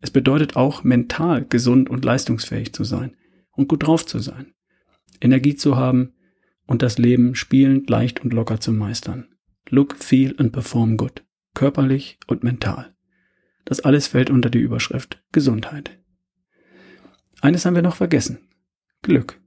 Es 0.00 0.10
bedeutet 0.10 0.56
auch 0.56 0.84
mental 0.84 1.44
gesund 1.44 1.90
und 1.90 2.04
leistungsfähig 2.04 2.72
zu 2.72 2.84
sein 2.84 3.16
und 3.52 3.68
gut 3.68 3.86
drauf 3.86 4.06
zu 4.06 4.18
sein. 4.18 4.52
Energie 5.20 5.54
zu 5.54 5.76
haben, 5.76 6.12
und 6.70 6.82
das 6.82 6.98
Leben 6.98 7.34
spielend, 7.34 7.90
leicht 7.90 8.20
und 8.20 8.32
locker 8.32 8.60
zu 8.60 8.70
meistern. 8.70 9.26
Look, 9.68 9.96
feel 9.96 10.36
and 10.38 10.52
perform 10.52 10.96
good. 10.96 11.24
Körperlich 11.52 12.20
und 12.28 12.44
mental. 12.44 12.94
Das 13.64 13.80
alles 13.80 14.06
fällt 14.06 14.30
unter 14.30 14.50
die 14.50 14.60
Überschrift 14.60 15.20
Gesundheit. 15.32 15.99
Eines 17.40 17.64
haben 17.64 17.74
wir 17.74 17.82
noch 17.82 17.96
vergessen. 17.96 18.38
Glück. 19.02 19.40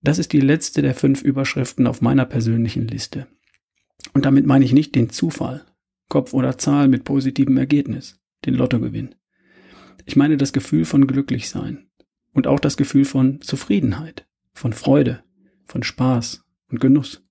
Das 0.00 0.18
ist 0.18 0.32
die 0.32 0.40
letzte 0.40 0.82
der 0.82 0.94
fünf 0.94 1.22
Überschriften 1.22 1.86
auf 1.86 2.00
meiner 2.00 2.24
persönlichen 2.24 2.88
Liste. 2.88 3.28
Und 4.14 4.24
damit 4.24 4.46
meine 4.46 4.64
ich 4.64 4.72
nicht 4.72 4.94
den 4.94 5.10
Zufall, 5.10 5.64
Kopf 6.08 6.34
oder 6.34 6.58
Zahl 6.58 6.88
mit 6.88 7.04
positivem 7.04 7.56
Ergebnis, 7.56 8.20
den 8.44 8.54
Lottogewinn. 8.54 9.14
Ich 10.04 10.16
meine 10.16 10.36
das 10.36 10.52
Gefühl 10.52 10.84
von 10.84 11.06
Glücklichsein 11.06 11.86
und 12.32 12.46
auch 12.46 12.58
das 12.58 12.76
Gefühl 12.76 13.04
von 13.04 13.40
Zufriedenheit, 13.40 14.26
von 14.52 14.72
Freude, 14.72 15.22
von 15.64 15.82
Spaß 15.82 16.44
und 16.68 16.80
Genuss. 16.80 17.24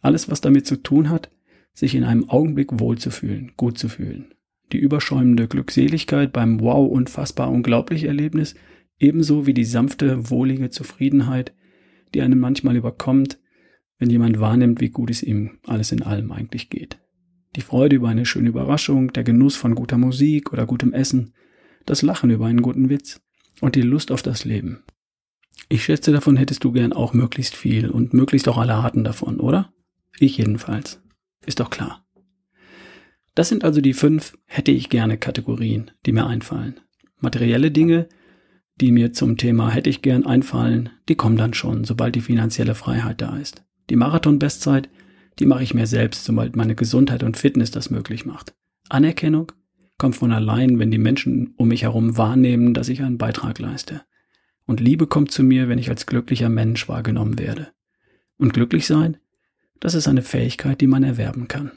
Alles, 0.00 0.30
was 0.30 0.40
damit 0.40 0.66
zu 0.66 0.76
tun 0.76 1.10
hat, 1.10 1.30
sich 1.74 1.94
in 1.94 2.04
einem 2.04 2.28
Augenblick 2.28 2.80
wohlzufühlen, 2.80 3.52
gut 3.56 3.78
zu 3.78 3.88
fühlen. 3.88 4.34
Die 4.72 4.78
überschäumende 4.78 5.48
Glückseligkeit 5.48 6.32
beim 6.32 6.60
Wow 6.60 6.90
unfassbar 6.90 7.50
unglaublich 7.50 8.04
Erlebnis, 8.04 8.54
ebenso 8.98 9.46
wie 9.46 9.54
die 9.54 9.64
sanfte, 9.64 10.30
wohlige 10.30 10.70
Zufriedenheit, 10.70 11.54
die 12.14 12.22
einen 12.22 12.38
manchmal 12.38 12.76
überkommt, 12.76 13.38
wenn 13.98 14.10
jemand 14.10 14.40
wahrnimmt, 14.40 14.80
wie 14.80 14.90
gut 14.90 15.10
es 15.10 15.22
ihm 15.22 15.58
alles 15.66 15.92
in 15.92 16.02
allem 16.02 16.32
eigentlich 16.32 16.70
geht. 16.70 16.98
Die 17.54 17.60
Freude 17.60 17.96
über 17.96 18.08
eine 18.08 18.24
schöne 18.24 18.48
Überraschung, 18.48 19.12
der 19.12 19.24
Genuss 19.24 19.56
von 19.56 19.74
guter 19.74 19.98
Musik 19.98 20.52
oder 20.52 20.64
gutem 20.64 20.94
Essen, 20.94 21.34
das 21.84 22.00
Lachen 22.00 22.30
über 22.30 22.46
einen 22.46 22.62
guten 22.62 22.88
Witz 22.88 23.20
und 23.60 23.74
die 23.74 23.82
Lust 23.82 24.10
auf 24.10 24.22
das 24.22 24.44
Leben. 24.44 24.84
Ich 25.68 25.84
schätze, 25.84 26.12
davon 26.12 26.36
hättest 26.36 26.64
du 26.64 26.72
gern 26.72 26.92
auch 26.92 27.12
möglichst 27.12 27.54
viel 27.54 27.90
und 27.90 28.14
möglichst 28.14 28.48
auch 28.48 28.56
alle 28.56 28.74
Arten 28.74 29.04
davon, 29.04 29.38
oder? 29.38 29.72
Ich 30.18 30.38
jedenfalls. 30.38 31.02
Ist 31.44 31.60
doch 31.60 31.70
klar. 31.70 32.06
Das 33.34 33.48
sind 33.48 33.64
also 33.64 33.80
die 33.80 33.94
fünf 33.94 34.36
hätte 34.46 34.70
ich 34.70 34.90
gerne 34.90 35.16
Kategorien, 35.16 35.90
die 36.04 36.12
mir 36.12 36.26
einfallen. 36.26 36.80
Materielle 37.18 37.70
Dinge, 37.70 38.08
die 38.76 38.92
mir 38.92 39.12
zum 39.12 39.36
Thema 39.36 39.70
hätte 39.70 39.90
ich 39.90 40.02
gern 40.02 40.26
einfallen, 40.26 40.90
die 41.08 41.14
kommen 41.14 41.36
dann 41.36 41.54
schon, 41.54 41.84
sobald 41.84 42.14
die 42.14 42.20
finanzielle 42.20 42.74
Freiheit 42.74 43.20
da 43.20 43.36
ist. 43.36 43.64
Die 43.90 43.96
Marathon-Bestzeit, 43.96 44.88
die 45.38 45.46
mache 45.46 45.62
ich 45.62 45.72
mir 45.72 45.86
selbst, 45.86 46.24
sobald 46.24 46.56
meine 46.56 46.74
Gesundheit 46.74 47.22
und 47.22 47.36
Fitness 47.36 47.70
das 47.70 47.90
möglich 47.90 48.26
macht. 48.26 48.54
Anerkennung 48.88 49.52
kommt 49.98 50.16
von 50.16 50.32
allein, 50.32 50.78
wenn 50.78 50.90
die 50.90 50.98
Menschen 50.98 51.54
um 51.56 51.68
mich 51.68 51.82
herum 51.82 52.16
wahrnehmen, 52.16 52.74
dass 52.74 52.88
ich 52.88 53.02
einen 53.02 53.18
Beitrag 53.18 53.58
leiste. 53.58 54.02
Und 54.66 54.80
Liebe 54.80 55.06
kommt 55.06 55.30
zu 55.30 55.42
mir, 55.42 55.68
wenn 55.68 55.78
ich 55.78 55.90
als 55.90 56.06
glücklicher 56.06 56.48
Mensch 56.48 56.88
wahrgenommen 56.88 57.38
werde. 57.38 57.68
Und 58.36 58.52
glücklich 58.52 58.86
sein, 58.86 59.16
das 59.80 59.94
ist 59.94 60.08
eine 60.08 60.22
Fähigkeit, 60.22 60.80
die 60.80 60.86
man 60.86 61.02
erwerben 61.02 61.48
kann. 61.48 61.72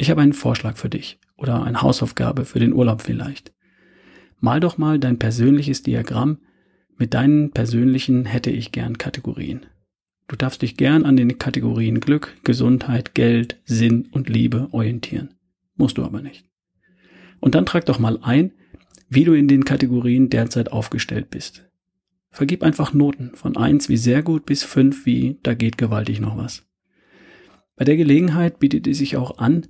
Ich 0.00 0.08
habe 0.08 0.22
einen 0.22 0.32
Vorschlag 0.32 0.78
für 0.78 0.88
dich 0.88 1.18
oder 1.36 1.62
eine 1.62 1.82
Hausaufgabe 1.82 2.46
für 2.46 2.58
den 2.58 2.72
Urlaub 2.72 3.02
vielleicht. 3.02 3.52
Mal 4.38 4.58
doch 4.58 4.78
mal 4.78 4.98
dein 4.98 5.18
persönliches 5.18 5.82
Diagramm 5.82 6.38
mit 6.96 7.12
deinen 7.12 7.50
persönlichen 7.50 8.24
hätte 8.24 8.50
ich 8.50 8.72
gern 8.72 8.96
Kategorien. 8.96 9.66
Du 10.26 10.36
darfst 10.36 10.62
dich 10.62 10.78
gern 10.78 11.04
an 11.04 11.18
den 11.18 11.36
Kategorien 11.36 12.00
Glück, 12.00 12.34
Gesundheit, 12.44 13.14
Geld, 13.14 13.60
Sinn 13.66 14.08
und 14.10 14.30
Liebe 14.30 14.68
orientieren. 14.70 15.34
Musst 15.76 15.98
du 15.98 16.04
aber 16.04 16.22
nicht. 16.22 16.46
Und 17.38 17.54
dann 17.54 17.66
trag 17.66 17.84
doch 17.84 17.98
mal 17.98 18.18
ein, 18.22 18.52
wie 19.10 19.24
du 19.24 19.34
in 19.34 19.48
den 19.48 19.66
Kategorien 19.66 20.30
derzeit 20.30 20.72
aufgestellt 20.72 21.28
bist. 21.28 21.68
Vergib 22.30 22.62
einfach 22.62 22.94
Noten 22.94 23.32
von 23.34 23.54
eins 23.58 23.90
wie 23.90 23.98
sehr 23.98 24.22
gut 24.22 24.46
bis 24.46 24.62
fünf 24.62 25.04
wie 25.04 25.38
da 25.42 25.52
geht 25.52 25.76
gewaltig 25.76 26.20
noch 26.20 26.38
was. 26.38 26.66
Bei 27.76 27.84
der 27.84 27.98
Gelegenheit 27.98 28.60
bietet 28.60 28.86
es 28.86 28.96
sich 28.96 29.18
auch 29.18 29.36
an, 29.36 29.66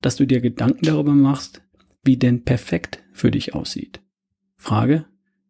dass 0.00 0.16
du 0.16 0.26
dir 0.26 0.40
Gedanken 0.40 0.84
darüber 0.84 1.12
machst, 1.12 1.62
wie 2.04 2.16
denn 2.16 2.44
perfekt 2.44 3.02
für 3.12 3.30
dich 3.30 3.54
aussieht. 3.54 4.00
Frage, 4.56 5.06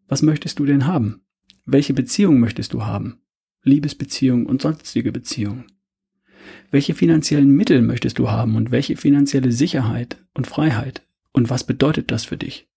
was 0.07 0.23
möchtest 0.23 0.59
du 0.59 0.67
denn 0.67 0.87
haben? 0.87 1.23
Welche 1.64 1.95
Beziehung 1.95 2.40
möchtest 2.40 2.73
du 2.73 2.85
haben? 2.85 3.21
Liebesbeziehung 3.62 4.47
und 4.47 4.62
sonstige 4.62 5.12
Beziehungen. 5.12 5.67
Welche 6.71 6.95
finanziellen 6.95 7.50
Mittel 7.50 7.83
möchtest 7.83 8.19
du 8.19 8.31
haben 8.31 8.57
und 8.57 8.71
welche 8.71 8.97
finanzielle 8.97 9.52
Sicherheit 9.52 10.25
und 10.35 10.47
Freiheit? 10.47 11.02
Und 11.33 11.50
was 11.50 11.64
bedeutet 11.64 12.11
das 12.11 12.25
für 12.25 12.37
dich? 12.37 12.69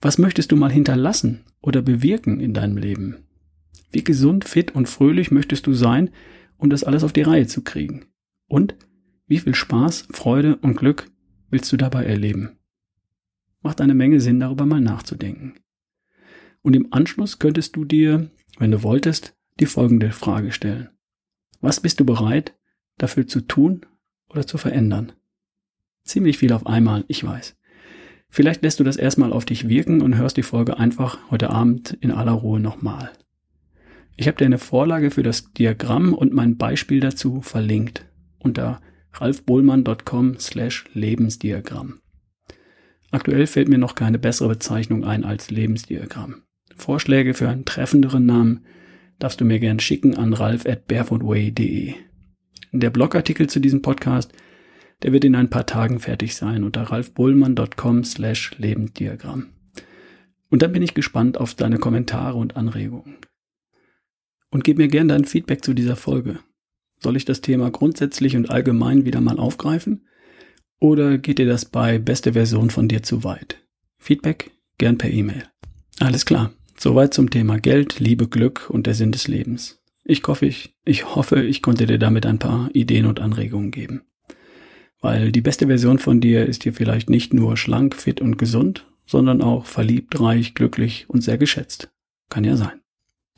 Was 0.00 0.18
möchtest 0.18 0.52
du 0.52 0.56
mal 0.56 0.72
hinterlassen 0.72 1.44
oder 1.60 1.82
bewirken 1.82 2.40
in 2.40 2.54
deinem 2.54 2.76
Leben? 2.76 3.26
Wie 3.90 4.04
gesund, 4.04 4.44
fit 4.44 4.74
und 4.74 4.88
fröhlich 4.88 5.30
möchtest 5.30 5.66
du 5.66 5.72
sein, 5.72 6.10
um 6.56 6.70
das 6.70 6.84
alles 6.84 7.04
auf 7.04 7.12
die 7.12 7.22
Reihe 7.22 7.46
zu 7.46 7.62
kriegen? 7.62 8.06
Und 8.48 8.74
wie 9.26 9.38
viel 9.38 9.54
Spaß, 9.54 10.08
Freude 10.10 10.56
und 10.56 10.76
Glück 10.76 11.10
willst 11.50 11.72
du 11.72 11.76
dabei 11.76 12.04
erleben? 12.04 12.58
Macht 13.62 13.80
eine 13.80 13.94
Menge 13.94 14.20
Sinn, 14.20 14.40
darüber 14.40 14.66
mal 14.66 14.80
nachzudenken. 14.80 15.54
Und 16.62 16.76
im 16.76 16.92
Anschluss 16.92 17.38
könntest 17.38 17.76
du 17.76 17.84
dir, 17.84 18.30
wenn 18.58 18.70
du 18.70 18.82
wolltest, 18.82 19.34
die 19.60 19.66
folgende 19.66 20.12
Frage 20.12 20.52
stellen. 20.52 20.90
Was 21.60 21.80
bist 21.80 22.00
du 22.00 22.04
bereit 22.04 22.54
dafür 22.98 23.26
zu 23.26 23.40
tun 23.40 23.86
oder 24.28 24.46
zu 24.46 24.58
verändern? 24.58 25.12
Ziemlich 26.04 26.38
viel 26.38 26.52
auf 26.52 26.66
einmal, 26.66 27.04
ich 27.08 27.24
weiß. 27.24 27.56
Vielleicht 28.28 28.62
lässt 28.62 28.80
du 28.80 28.84
das 28.84 28.96
erstmal 28.96 29.32
auf 29.32 29.44
dich 29.44 29.68
wirken 29.68 30.02
und 30.02 30.16
hörst 30.16 30.36
die 30.36 30.42
Folge 30.42 30.78
einfach 30.78 31.30
heute 31.30 31.50
Abend 31.50 31.96
in 32.00 32.10
aller 32.10 32.32
Ruhe 32.32 32.60
nochmal. 32.60 33.10
Ich 34.16 34.26
habe 34.26 34.36
dir 34.36 34.44
eine 34.44 34.58
Vorlage 34.58 35.10
für 35.10 35.22
das 35.22 35.52
Diagramm 35.52 36.12
und 36.12 36.32
mein 36.32 36.56
Beispiel 36.56 37.00
dazu 37.00 37.40
verlinkt 37.40 38.06
unter 38.38 38.80
ralfbohlmann.com 39.20 40.38
slash 40.38 40.84
Lebensdiagramm. 40.92 42.00
Aktuell 43.10 43.46
fällt 43.46 43.68
mir 43.68 43.78
noch 43.78 43.94
keine 43.94 44.18
bessere 44.18 44.48
Bezeichnung 44.48 45.04
ein 45.04 45.24
als 45.24 45.50
Lebensdiagramm. 45.50 46.42
Vorschläge 46.76 47.34
für 47.34 47.48
einen 47.48 47.64
treffenderen 47.64 48.26
Namen 48.26 48.64
darfst 49.18 49.40
du 49.40 49.44
mir 49.44 49.60
gern 49.60 49.78
schicken 49.78 50.16
an 50.16 50.32
ralf 50.32 50.66
at 50.66 50.88
barefootway.de. 50.88 51.94
Der 52.72 52.90
Blogartikel 52.90 53.48
zu 53.48 53.60
diesem 53.60 53.82
Podcast, 53.82 54.32
der 55.02 55.12
wird 55.12 55.24
in 55.24 55.36
ein 55.36 55.50
paar 55.50 55.66
Tagen 55.66 56.00
fertig 56.00 56.34
sein 56.34 56.64
unter 56.64 56.82
ralfbullmann.com 56.82 58.04
slash 58.04 58.56
Lebensdiagramm. 58.58 59.50
Und 60.50 60.62
dann 60.62 60.72
bin 60.72 60.82
ich 60.82 60.94
gespannt 60.94 61.38
auf 61.38 61.54
deine 61.54 61.78
Kommentare 61.78 62.36
und 62.36 62.56
Anregungen. 62.56 63.18
Und 64.50 64.64
gib 64.64 64.78
mir 64.78 64.88
gern 64.88 65.08
dein 65.08 65.24
Feedback 65.24 65.64
zu 65.64 65.74
dieser 65.74 65.96
Folge. 65.96 66.40
Soll 67.04 67.18
ich 67.18 67.26
das 67.26 67.42
Thema 67.42 67.70
grundsätzlich 67.70 68.34
und 68.34 68.48
allgemein 68.48 69.04
wieder 69.04 69.20
mal 69.20 69.38
aufgreifen? 69.38 70.06
Oder 70.80 71.18
geht 71.18 71.36
dir 71.38 71.44
das 71.44 71.66
bei 71.66 71.98
beste 71.98 72.32
Version 72.32 72.70
von 72.70 72.88
dir 72.88 73.02
zu 73.02 73.24
weit? 73.24 73.62
Feedback 73.98 74.52
gern 74.78 74.96
per 74.96 75.10
E-Mail. 75.10 75.44
Alles 76.00 76.24
klar. 76.24 76.54
Soweit 76.78 77.12
zum 77.12 77.28
Thema 77.28 77.58
Geld, 77.58 78.00
Liebe, 78.00 78.26
Glück 78.26 78.70
und 78.70 78.86
der 78.86 78.94
Sinn 78.94 79.12
des 79.12 79.28
Lebens. 79.28 79.82
Ich 80.02 80.22
hoffe, 80.26 80.46
ich, 80.46 80.76
ich 80.86 81.14
hoffe, 81.14 81.42
ich 81.42 81.60
konnte 81.60 81.84
dir 81.84 81.98
damit 81.98 82.24
ein 82.24 82.38
paar 82.38 82.70
Ideen 82.72 83.04
und 83.04 83.20
Anregungen 83.20 83.70
geben. 83.70 84.00
Weil 85.02 85.30
die 85.30 85.42
beste 85.42 85.66
Version 85.66 85.98
von 85.98 86.22
dir 86.22 86.46
ist 86.46 86.64
dir 86.64 86.72
vielleicht 86.72 87.10
nicht 87.10 87.34
nur 87.34 87.58
schlank, 87.58 87.94
fit 87.96 88.22
und 88.22 88.38
gesund, 88.38 88.86
sondern 89.04 89.42
auch 89.42 89.66
verliebt, 89.66 90.18
reich, 90.20 90.54
glücklich 90.54 91.04
und 91.08 91.20
sehr 91.20 91.36
geschätzt. 91.36 91.92
Kann 92.30 92.44
ja 92.44 92.56
sein. 92.56 92.80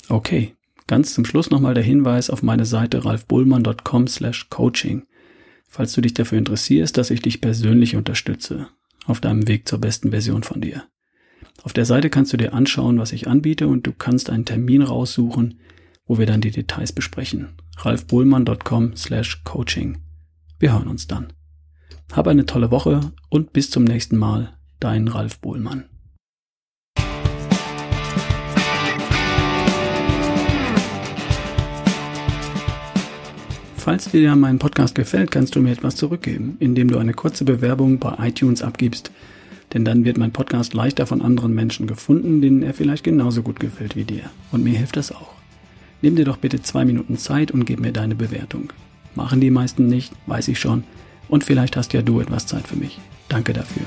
Okay, 0.09 0.56
ganz 0.87 1.15
zum 1.15 1.25
Schluss 1.25 1.51
nochmal 1.51 1.75
der 1.75 1.85
Hinweis 1.85 2.31
auf 2.31 2.43
meine 2.43 2.65
Seite 2.65 3.05
ralfbullmann.com 3.05 4.07
slash 4.07 4.49
coaching, 4.51 5.07
falls 5.69 5.93
du 5.93 6.01
dich 6.01 6.15
dafür 6.15 6.39
interessierst, 6.39 6.97
dass 6.97 7.11
ich 7.11 7.23
dich 7.23 7.41
persönlich 7.41 7.97
unterstütze 7.97 8.69
auf 9.07 9.21
deinem 9.21 9.47
Weg 9.49 9.69
zur 9.69 9.81
besten 9.81 10.11
Version 10.11 10.43
von 10.43 10.61
dir. 10.61 10.85
Auf 11.63 11.73
der 11.73 11.85
Seite 11.85 12.11
kannst 12.11 12.33
du 12.33 12.37
dir 12.37 12.53
anschauen, 12.53 12.99
was 12.99 13.13
ich 13.13 13.29
anbiete 13.29 13.69
und 13.69 13.87
du 13.87 13.93
kannst 13.93 14.31
einen 14.31 14.45
Termin 14.45 14.83
raussuchen, 14.83 15.61
wo 16.07 16.19
wir 16.19 16.27
dann 16.27 16.41
die 16.41 16.51
Details 16.51 16.93
besprechen. 16.93 17.57
ralfbohlmann.com 17.79 18.97
slash 18.97 19.43
coaching. 19.45 19.99
Wir 20.59 20.73
hören 20.73 20.89
uns 20.89 21.07
dann. 21.07 21.33
Hab 22.13 22.29
eine 22.29 22.47
tolle 22.47 22.71
Woche 22.71 23.13
und 23.29 23.53
bis 23.53 23.71
zum 23.71 23.85
nächsten 23.85 24.17
Mal. 24.17 24.57
Dein 24.79 25.09
Ralf 25.09 25.41
Bohlmann. 25.41 25.85
Falls 33.87 34.11
dir 34.11 34.37
mein 34.37 34.59
Podcast 34.59 34.95
gefällt, 34.95 35.31
kannst 35.31 35.55
du 35.55 35.61
mir 35.61 35.71
etwas 35.71 35.97
zurückgeben, 35.97 36.57
indem 36.61 36.91
du 36.91 36.99
eine 36.99 37.15
kurze 37.15 37.45
Bewerbung 37.45 37.99
bei 37.99 38.29
iTunes 38.29 38.61
abgibst– 38.61 39.11
denn 39.73 39.85
dann 39.85 40.05
wird 40.05 40.19
mein 40.19 40.33
Podcast 40.33 40.75
leichter 40.75 41.07
von 41.07 41.23
anderen 41.23 41.55
Menschen 41.55 41.87
gefunden, 41.87 42.41
denen 42.41 42.63
er 42.63 42.75
vielleicht 42.75 43.05
genauso 43.05 43.43
gut 43.43 43.61
gefällt 43.61 43.97
wie 43.97 44.05
dir. 44.05 44.31
Und 44.53 44.65
mir 44.65 44.79
hilft 44.79 44.97
das 44.97 45.13
auch. 45.13 45.33
Nimm 46.03 46.17
dir 46.17 46.25
doch 46.25 46.37
bitte 46.37 46.63
zwei 46.63 46.85
Minuten 46.85 47.17
Zeit 47.17 47.51
und 47.51 47.65
gib 47.65 47.81
mir 47.81 47.93
deine 47.93 48.15
Bewertung. 48.15 48.73
Machen 49.15 49.41
die 49.41 49.51
meisten 49.51 49.87
nicht, 49.87 50.13
weiß 50.27 50.49
ich 50.49 50.59
schon. 50.59 50.85
Und 51.29 51.43
vielleicht 51.43 51.77
hast 51.77 51.93
ja 51.93 52.03
du 52.03 52.21
etwas 52.21 52.47
Zeit 52.47 52.69
für 52.69 52.77
mich. 52.77 52.99
Danke 53.29 53.53
dafür. 53.53 53.87